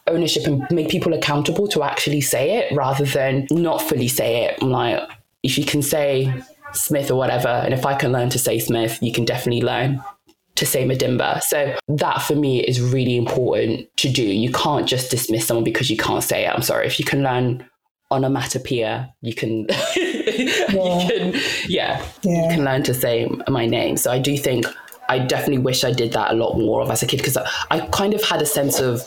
ownership 0.07 0.45
and 0.45 0.65
make 0.71 0.89
people 0.89 1.13
accountable 1.13 1.67
to 1.69 1.83
actually 1.83 2.21
say 2.21 2.57
it 2.57 2.75
rather 2.75 3.05
than 3.05 3.47
not 3.51 3.81
fully 3.81 4.07
say 4.07 4.45
it. 4.45 4.57
I'm 4.61 4.71
like, 4.71 4.99
if 5.43 5.57
you 5.57 5.65
can 5.65 5.81
say 5.81 6.33
Smith 6.73 7.11
or 7.11 7.15
whatever, 7.15 7.47
and 7.47 7.73
if 7.73 7.85
I 7.85 7.95
can 7.95 8.11
learn 8.11 8.29
to 8.29 8.39
say 8.39 8.59
Smith, 8.59 9.01
you 9.01 9.11
can 9.11 9.25
definitely 9.25 9.61
learn 9.61 10.03
to 10.55 10.65
say 10.65 10.85
Madimba. 10.87 11.41
So 11.43 11.75
that 11.87 12.21
for 12.21 12.35
me 12.35 12.63
is 12.63 12.81
really 12.81 13.15
important 13.15 13.87
to 13.97 14.09
do. 14.09 14.23
You 14.23 14.51
can't 14.51 14.87
just 14.87 15.11
dismiss 15.11 15.47
someone 15.47 15.63
because 15.63 15.89
you 15.89 15.97
can't 15.97 16.23
say 16.23 16.45
it. 16.45 16.49
I'm 16.49 16.63
sorry. 16.63 16.87
If 16.87 16.99
you 16.99 17.05
can 17.05 17.23
learn 17.23 17.65
onomatopoeia, 18.11 19.13
you 19.21 19.33
can 19.33 19.67
yeah. 19.95 20.07
you 20.69 21.09
can, 21.09 21.41
yeah, 21.67 22.05
yeah, 22.23 22.43
you 22.43 22.55
can 22.55 22.63
learn 22.65 22.83
to 22.83 22.93
say 22.93 23.29
my 23.47 23.65
name. 23.65 23.97
So 23.97 24.11
I 24.11 24.19
do 24.19 24.37
think 24.37 24.65
I 25.09 25.19
definitely 25.19 25.59
wish 25.59 25.83
I 25.83 25.91
did 25.91 26.13
that 26.13 26.31
a 26.31 26.33
lot 26.33 26.57
more 26.57 26.81
of 26.81 26.89
as 26.89 27.01
a 27.03 27.07
kid 27.07 27.17
because 27.17 27.37
I, 27.37 27.49
I 27.71 27.79
kind 27.87 28.13
of 28.13 28.23
had 28.23 28.41
a 28.41 28.45
sense 28.45 28.79
of 28.79 29.01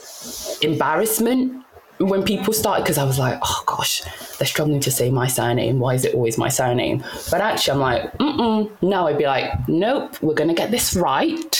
embarrassment 0.62 1.64
when 1.98 2.22
people 2.24 2.54
started 2.54 2.82
because 2.82 2.96
I 2.96 3.04
was 3.04 3.18
like, 3.18 3.38
oh 3.42 3.62
gosh, 3.66 4.02
they're 4.38 4.48
struggling 4.48 4.80
to 4.80 4.90
say 4.90 5.10
my 5.10 5.26
surname. 5.26 5.78
Why 5.78 5.94
is 5.94 6.04
it 6.04 6.14
always 6.14 6.38
my 6.38 6.48
surname? 6.48 7.04
But 7.30 7.42
actually, 7.42 7.74
I'm 7.74 7.80
like, 7.80 8.18
mm 8.18 8.70
no. 8.82 9.06
I'd 9.06 9.18
be 9.18 9.26
like, 9.26 9.68
nope, 9.68 10.20
we're 10.22 10.34
gonna 10.34 10.54
get 10.54 10.70
this 10.70 10.96
right, 10.96 11.54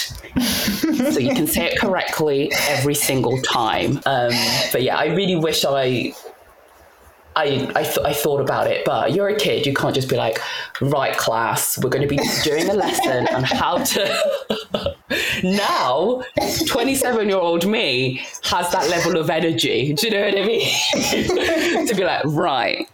so 1.13 1.19
you 1.19 1.35
can 1.35 1.47
say 1.47 1.67
it 1.67 1.79
correctly 1.79 2.51
every 2.69 2.95
single 2.95 3.41
time. 3.43 4.01
Um, 4.07 4.33
but 4.73 4.83
yeah, 4.83 4.97
I 4.97 5.07
really 5.07 5.37
wish 5.37 5.65
I 5.65 6.15
I, 7.37 7.71
I, 7.77 7.83
th- 7.85 7.99
I, 8.05 8.13
thought 8.13 8.41
about 8.41 8.67
it, 8.67 8.85
but 8.85 9.13
you're 9.13 9.29
a 9.29 9.37
kid. 9.37 9.65
You 9.65 9.73
can't 9.73 9.95
just 9.95 10.09
be 10.09 10.17
like, 10.17 10.41
right, 10.81 11.17
class, 11.17 11.79
we're 11.79 11.91
going 11.91 12.07
to 12.07 12.09
be 12.09 12.19
doing 12.43 12.69
a 12.69 12.75
lesson 12.75 13.29
on 13.29 13.45
how 13.45 13.79
to. 13.79 14.97
now, 15.45 16.23
27 16.67 17.29
year 17.29 17.39
old 17.39 17.67
me 17.67 18.21
has 18.43 18.71
that 18.73 18.91
level 18.91 19.17
of 19.17 19.31
energy. 19.31 19.93
Do 19.93 20.09
you 20.09 20.13
know 20.13 20.25
what 20.25 20.39
I 20.39 20.45
mean? 20.45 21.87
to 21.87 21.95
be 21.95 22.05
like, 22.05 22.25
right. 22.27 22.89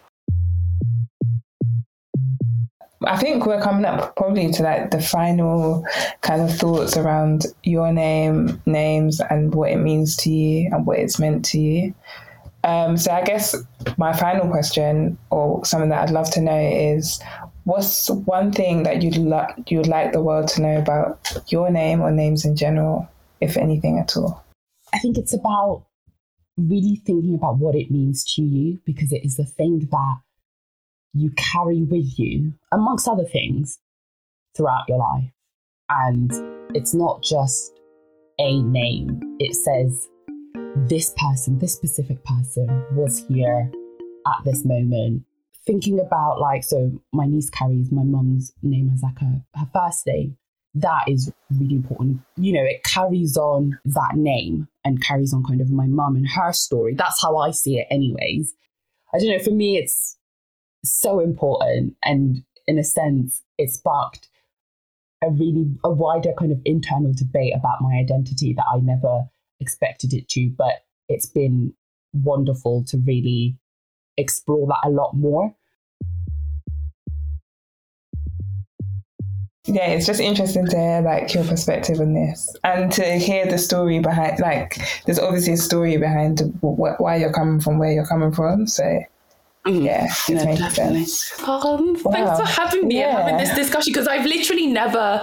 I 3.05 3.17
think 3.17 3.45
we're 3.45 3.61
coming 3.61 3.85
up 3.85 4.15
probably 4.15 4.51
to 4.51 4.63
like 4.63 4.91
the 4.91 5.01
final 5.01 5.85
kind 6.21 6.41
of 6.41 6.55
thoughts 6.57 6.97
around 6.97 7.45
your 7.63 7.91
name, 7.91 8.61
names, 8.65 9.21
and 9.29 9.53
what 9.53 9.71
it 9.71 9.77
means 9.77 10.15
to 10.17 10.31
you 10.31 10.69
and 10.71 10.85
what 10.85 10.99
it's 10.99 11.19
meant 11.19 11.45
to 11.45 11.59
you. 11.59 11.93
Um, 12.67 12.97
so 12.97 13.11
I 13.11 13.23
guess 13.23 13.55
my 13.97 14.11
final 14.11 14.49
question, 14.49 15.17
or 15.29 15.63
something 15.63 15.89
that 15.89 16.03
I'd 16.03 16.11
love 16.11 16.29
to 16.31 16.41
know, 16.41 16.59
is 16.59 17.17
what's 17.63 18.09
one 18.09 18.51
thing 18.51 18.83
that 18.83 19.01
you'd 19.01 19.15
like 19.15 19.71
you'd 19.71 19.87
like 19.87 20.11
the 20.11 20.21
world 20.21 20.49
to 20.49 20.61
know 20.61 20.77
about 20.77 21.31
your 21.47 21.69
name 21.69 22.01
or 22.01 22.11
names 22.11 22.43
in 22.43 22.57
general, 22.57 23.07
if 23.39 23.55
anything 23.55 23.99
at 23.99 24.17
all? 24.17 24.43
I 24.93 24.99
think 24.99 25.17
it's 25.17 25.33
about 25.33 25.85
really 26.57 27.01
thinking 27.05 27.35
about 27.35 27.57
what 27.57 27.73
it 27.73 27.89
means 27.89 28.25
to 28.35 28.41
you 28.41 28.79
because 28.85 29.13
it 29.13 29.23
is 29.23 29.37
the 29.37 29.45
thing 29.45 29.87
that 29.89 30.17
you 31.13 31.31
carry 31.37 31.83
with 31.83 32.19
you, 32.19 32.53
amongst 32.73 33.07
other 33.07 33.23
things, 33.23 33.79
throughout 34.57 34.83
your 34.89 34.97
life. 34.97 35.31
And 35.87 36.31
it's 36.75 36.93
not 36.93 37.23
just 37.23 37.71
a 38.39 38.61
name, 38.61 39.37
it 39.39 39.55
says 39.55 40.09
this 40.85 41.13
person, 41.17 41.59
this 41.59 41.73
specific 41.73 42.23
person 42.23 42.67
was 42.93 43.25
here 43.27 43.71
at 44.27 44.43
this 44.45 44.63
moment. 44.63 45.23
Thinking 45.65 45.99
about 45.99 46.39
like, 46.39 46.63
so 46.63 46.91
my 47.11 47.25
niece 47.25 47.49
carries 47.49 47.91
my 47.91 48.03
mum's 48.03 48.53
name 48.61 48.91
as 48.93 49.01
like 49.01 49.19
her, 49.19 49.41
her 49.55 49.67
first 49.73 50.05
name. 50.07 50.37
That 50.75 51.03
is 51.07 51.31
really 51.49 51.75
important. 51.75 52.19
You 52.37 52.53
know, 52.53 52.63
it 52.63 52.83
carries 52.83 53.35
on 53.35 53.79
that 53.85 54.15
name 54.15 54.67
and 54.85 55.01
carries 55.01 55.33
on 55.33 55.43
kind 55.43 55.59
of 55.59 55.71
my 55.71 55.87
mum 55.87 56.15
and 56.15 56.27
her 56.29 56.53
story. 56.53 56.93
That's 56.93 57.21
how 57.21 57.37
I 57.37 57.51
see 57.51 57.79
it, 57.79 57.87
anyways. 57.89 58.53
I 59.13 59.17
don't 59.17 59.29
know, 59.29 59.39
for 59.39 59.51
me, 59.51 59.77
it's 59.77 60.17
so 60.85 61.19
important. 61.19 61.95
And 62.03 62.43
in 62.67 62.77
a 62.77 62.83
sense, 62.83 63.41
it 63.57 63.71
sparked 63.71 64.29
a 65.23 65.31
really 65.31 65.65
a 65.83 65.89
wider 65.89 66.31
kind 66.37 66.51
of 66.51 66.61
internal 66.63 67.13
debate 67.13 67.53
about 67.55 67.81
my 67.81 67.95
identity 67.95 68.53
that 68.53 68.65
I 68.71 68.77
never 68.79 69.27
expected 69.59 70.13
it 70.13 70.27
to, 70.29 70.49
but 70.49 70.85
it's 71.09 71.25
been 71.25 71.73
wonderful 72.13 72.83
to 72.85 72.97
really 72.97 73.57
explore 74.17 74.67
that 74.67 74.79
a 74.83 74.89
lot 74.89 75.15
more. 75.15 75.55
yeah, 79.67 79.87
it's 79.87 80.05
just 80.05 80.21
interesting 80.21 80.65
to 80.67 80.77
hear 80.77 81.01
like 81.01 81.33
your 81.33 81.43
perspective 81.43 81.99
on 81.99 82.13
this 82.13 82.55
and 82.63 82.91
to 82.93 83.03
hear 83.17 83.45
the 83.45 83.57
story 83.57 83.99
behind. 83.99 84.39
Like, 84.39 84.77
there's 85.05 85.19
obviously 85.19 85.53
a 85.53 85.57
story 85.57 85.97
behind 85.97 86.39
wh- 86.61 86.99
why 86.99 87.17
you're 87.17 87.33
coming 87.33 87.59
from, 87.59 87.77
where 87.77 87.91
you're 87.91 88.05
coming 88.05 88.31
from. 88.31 88.65
So, 88.65 88.83
mm. 89.65 89.83
yeah, 89.83 90.07
it 90.29 90.35
no, 90.35 90.55
definitely. 90.55 91.05
sense. 91.05 91.43
Um, 91.43 92.01
wow. 92.01 92.11
Thanks 92.11 92.39
for 92.39 92.61
having 92.61 92.87
me 92.87 92.99
yeah. 92.99 93.09
and 93.09 93.17
having 93.17 93.37
this 93.37 93.55
discussion 93.55 93.91
because 93.91 94.07
I've 94.07 94.25
literally 94.25 94.67
never 94.67 95.21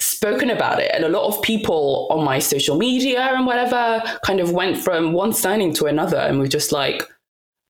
spoken 0.00 0.50
about 0.50 0.80
it, 0.80 0.90
and 0.94 1.04
a 1.04 1.08
lot 1.08 1.26
of 1.26 1.42
people 1.42 2.08
on 2.10 2.24
my 2.24 2.38
social 2.38 2.76
media 2.76 3.20
and 3.20 3.46
whatever 3.46 4.02
kind 4.24 4.40
of 4.40 4.52
went 4.52 4.78
from 4.78 5.12
one 5.12 5.32
signing 5.32 5.72
to 5.74 5.86
another, 5.86 6.18
and 6.18 6.38
we're 6.38 6.46
just 6.46 6.72
like 6.72 7.02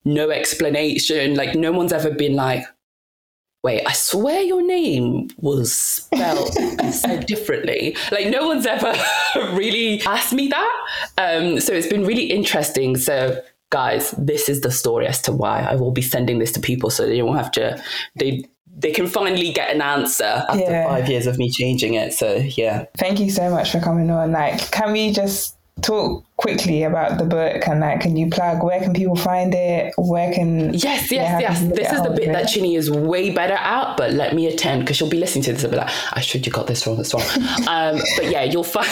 no 0.05 0.31
explanation. 0.31 1.35
Like, 1.35 1.55
no 1.55 1.73
one's 1.73 1.93
ever 1.93 2.11
been 2.11 2.35
like 2.35 2.64
wait, 3.62 3.83
I 3.87 3.93
swear 3.93 4.40
your 4.40 4.66
name 4.66 5.29
was 5.37 5.73
spelled 5.73 6.53
said 6.93 7.27
differently. 7.27 7.97
Like 8.11 8.29
no 8.29 8.47
one's 8.47 8.66
ever 8.66 8.95
really 9.55 10.03
asked 10.03 10.33
me 10.33 10.49
that. 10.49 10.87
Um, 11.19 11.61
so 11.61 11.73
it's 11.73 11.87
been 11.87 12.07
really 12.07 12.25
interesting. 12.25 12.97
So 12.97 13.43
guys, 13.71 14.12
this 14.12 14.49
is 14.49 14.62
the 14.62 14.71
story 14.71 15.07
as 15.07 15.21
to 15.23 15.33
why 15.33 15.61
I 15.61 15.77
will 15.77 15.93
be 15.93 16.03
sending 16.03 16.38
this 16.38 16.53
to 16.53 16.61
people 16.61 16.90
so 16.90 17.07
they 17.07 17.23
won't 17.23 17.38
have 17.38 17.53
to 17.53 17.83
they 18.16 18.45
they 18.81 18.93
can 18.93 19.07
finally 19.07 19.53
get 19.53 19.75
an 19.75 19.83
answer 19.83 20.25
after 20.25 20.59
yeah. 20.59 20.88
five 20.88 21.09
years 21.09 21.27
of 21.27 21.38
me 21.38 21.51
changing 21.51 21.95
it. 21.95 22.12
So 22.12 22.37
yeah. 22.37 22.87
Thank 22.99 23.21
you 23.21 23.31
so 23.31 23.51
much 23.51 23.73
for 23.73 23.81
coming 23.81 24.11
on. 24.11 24.33
Like, 24.33 24.71
can 24.71 24.93
we 24.93 25.12
just 25.12 25.57
talk 25.83 26.25
quickly 26.37 26.83
about 26.83 27.19
the 27.19 27.25
book 27.25 27.66
and 27.66 27.81
like 27.81 28.01
can 28.01 28.14
you 28.14 28.29
plug 28.29 28.62
where 28.62 28.81
can 28.81 28.93
people 28.93 29.16
find 29.16 29.55
it 29.55 29.95
where 29.97 30.31
can 30.31 30.75
yes 30.75 31.11
yes 31.11 31.40
yes 31.40 31.61
this 31.75 31.90
is 31.90 32.03
the 32.03 32.11
bit 32.11 32.31
that 32.33 32.49
Chinny 32.49 32.75
is 32.75 32.90
way 32.90 33.31
better 33.31 33.55
at 33.55 33.97
but 33.97 34.12
let 34.12 34.35
me 34.35 34.47
attend 34.47 34.83
because 34.83 34.99
she'll 34.99 35.09
be 35.09 35.16
listening 35.16 35.45
to 35.45 35.55
this 35.55 35.62
and 35.62 35.71
be 35.71 35.79
like 35.79 35.90
I 36.12 36.21
should 36.21 36.45
you 36.45 36.53
got 36.53 36.66
this 36.66 36.87
wrong 36.87 36.99
this 36.99 37.14
wrong 37.14 37.23
um, 37.66 37.99
but 38.16 38.31
yeah 38.31 38.43
you'll 38.43 38.62
find 38.62 38.90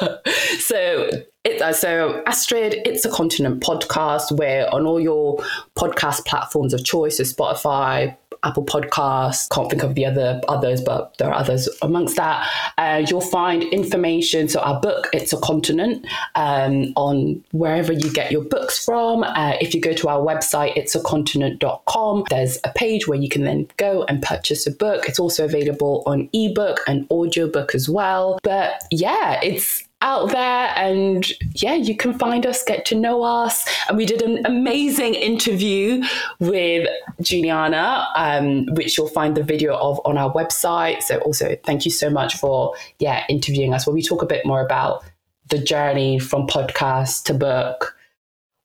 so 0.58 1.10
it, 1.42 1.62
uh, 1.62 1.72
so 1.72 2.22
Astrid, 2.26 2.82
it's 2.84 3.06
a 3.06 3.10
continent 3.10 3.62
podcast. 3.62 4.36
Where 4.36 4.72
on 4.74 4.86
all 4.86 5.00
your 5.00 5.38
podcast 5.74 6.26
platforms 6.26 6.74
of 6.74 6.84
choice, 6.84 7.16
so 7.16 7.22
Spotify, 7.22 8.14
Apple 8.42 8.64
Podcasts. 8.64 9.48
Can't 9.50 9.70
think 9.70 9.82
of 9.82 9.94
the 9.94 10.06
other 10.06 10.40
others, 10.48 10.80
but 10.80 11.16
there 11.18 11.28
are 11.28 11.34
others 11.34 11.68
amongst 11.82 12.16
that. 12.16 12.48
Uh, 12.78 13.04
you'll 13.08 13.20
find 13.20 13.62
information. 13.64 14.48
So 14.48 14.60
our 14.60 14.80
book, 14.80 15.08
it's 15.12 15.32
a 15.32 15.38
continent, 15.40 16.06
um, 16.34 16.92
on 16.96 17.44
wherever 17.52 17.92
you 17.92 18.12
get 18.12 18.32
your 18.32 18.44
books 18.44 18.84
from. 18.84 19.22
Uh, 19.22 19.54
if 19.60 19.74
you 19.74 19.80
go 19.80 19.92
to 19.92 20.08
our 20.08 20.20
website, 20.20 20.76
it's 20.76 20.94
a 20.94 21.02
continent.com. 21.02 22.24
There's 22.30 22.58
a 22.64 22.72
page 22.74 23.06
where 23.06 23.18
you 23.18 23.28
can 23.28 23.44
then 23.44 23.68
go 23.76 24.04
and 24.04 24.22
purchase 24.22 24.66
a 24.66 24.70
book. 24.70 25.08
It's 25.08 25.18
also 25.18 25.44
available 25.44 26.02
on 26.06 26.28
ebook 26.32 26.80
and 26.86 27.06
audiobook 27.10 27.74
as 27.74 27.88
well. 27.88 28.38
But 28.42 28.82
yeah, 28.90 29.40
it's 29.42 29.84
out 30.02 30.30
there 30.30 30.72
and 30.76 31.30
yeah 31.56 31.74
you 31.74 31.94
can 31.94 32.18
find 32.18 32.46
us 32.46 32.62
get 32.62 32.84
to 32.86 32.94
know 32.94 33.22
us. 33.22 33.68
And 33.88 33.96
we 33.96 34.06
did 34.06 34.22
an 34.22 34.44
amazing 34.46 35.14
interview 35.14 36.02
with 36.38 36.88
juliana 37.20 38.06
um, 38.16 38.66
which 38.74 38.96
you'll 38.96 39.08
find 39.08 39.36
the 39.36 39.42
video 39.42 39.76
of 39.76 40.00
on 40.04 40.16
our 40.16 40.32
website. 40.32 41.02
So 41.02 41.18
also 41.18 41.56
thank 41.64 41.84
you 41.84 41.90
so 41.90 42.10
much 42.10 42.36
for 42.36 42.74
yeah 42.98 43.24
interviewing 43.28 43.74
us. 43.74 43.86
Where 43.86 43.94
we 43.94 44.02
talk 44.02 44.22
a 44.22 44.26
bit 44.26 44.46
more 44.46 44.64
about 44.64 45.04
the 45.48 45.58
journey 45.58 46.18
from 46.18 46.46
podcast 46.46 47.24
to 47.24 47.34
book 47.34 47.96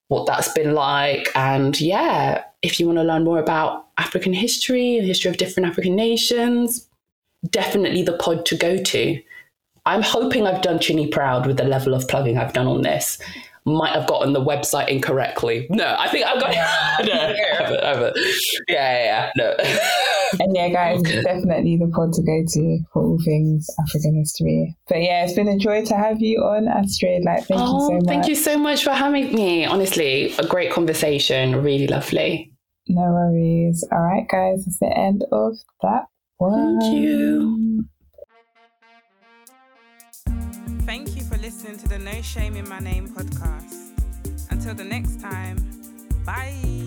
what 0.08 0.28
that's 0.28 0.54
been 0.54 0.74
like. 0.74 1.30
And 1.36 1.80
yeah 1.82 2.43
if 2.62 2.80
you 2.80 2.88
want 2.88 2.98
to 2.98 3.04
learn 3.04 3.24
more 3.24 3.39
about 3.39 3.88
african 3.98 4.34
history 4.34 4.98
and 4.98 5.06
history 5.06 5.30
of 5.30 5.38
different 5.38 5.69
african 5.69 5.95
nations 5.95 6.88
definitely 7.50 8.02
the 8.02 8.17
pod 8.17 8.45
to 8.45 8.58
go 8.58 8.82
to 8.82 9.21
I'm 9.86 10.02
hoping 10.02 10.48
I've 10.48 10.62
done 10.62 10.80
Chinny 10.80 11.08
proud 11.08 11.45
with 11.45 11.58
the 11.58 11.63
level 11.63 11.93
of 11.93 12.08
plugging 12.08 12.38
I've 12.38 12.54
done 12.54 12.67
on 12.67 12.82
this. 12.82 13.19
Might 13.67 13.93
have 13.93 14.08
gotten 14.08 14.34
the 14.34 14.43
website 14.43 14.89
incorrectly. 14.89 15.65
No, 15.71 15.95
I 15.98 16.08
think 16.10 16.26
I've 16.26 16.39
got 16.39 16.54
yeah. 16.54 16.98
no, 17.00 17.06
yeah. 17.08 18.12
yeah, 18.67 19.04
yeah, 19.04 19.32
no. 19.36 19.56
and 20.39 20.56
yeah, 20.56 20.69
guys, 20.69 21.02
definitely 21.02 21.78
the 21.78 21.88
pod 21.88 22.13
to 22.13 22.21
go 22.21 22.43
to 22.48 22.80
for 22.93 23.04
all 23.04 23.19
things 23.24 23.67
African 23.80 24.15
history. 24.15 24.76
But 24.88 25.02
yeah, 25.02 25.24
it's 25.24 25.34
been 25.34 25.48
a 25.48 25.58
joy 25.58 25.84
to 25.86 25.95
have 25.95 26.21
you 26.21 26.41
on, 26.41 26.67
Astrid. 26.67 27.24
Like, 27.24 27.45
thank 27.45 27.60
oh, 27.60 27.74
you 27.74 27.88
so 27.88 27.93
much. 27.93 28.06
Thank 28.06 28.28
you 28.28 28.36
so 28.36 28.58
much 28.58 28.84
for 28.84 28.91
having 28.91 29.34
me. 29.34 29.65
Honestly, 29.65 30.34
a 30.38 30.45
great 30.45 30.71
conversation. 30.71 31.63
Really 31.63 31.88
lovely. 31.88 32.52
No 32.88 33.02
worries. 33.02 33.84
All 33.91 34.02
right, 34.02 34.28
guys, 34.30 34.63
that's 34.65 34.78
the 34.78 34.95
end 34.95 35.26
of 35.32 35.58
that 35.82 36.06
one. 36.38 36.80
Thank 36.82 36.93
you 36.93 37.64
No 42.05 42.21
Shame 42.21 42.55
in 42.55 42.69
My 42.69 42.77
Name 42.77 43.09
podcast. 43.09 43.89
Until 44.51 44.75
the 44.75 44.83
next 44.83 45.19
time, 45.19 45.57
bye. 46.23 46.85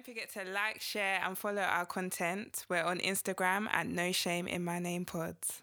Don't 0.00 0.14
forget 0.16 0.32
to 0.32 0.50
like, 0.50 0.80
share, 0.80 1.20
and 1.22 1.36
follow 1.36 1.60
our 1.60 1.84
content. 1.84 2.64
We're 2.70 2.82
on 2.82 3.00
Instagram 3.00 3.68
at 3.70 3.86
No 3.86 4.12
Shame 4.12 4.48
in 4.48 4.64
My 4.64 4.78
Name 4.78 5.04
Pods. 5.04 5.60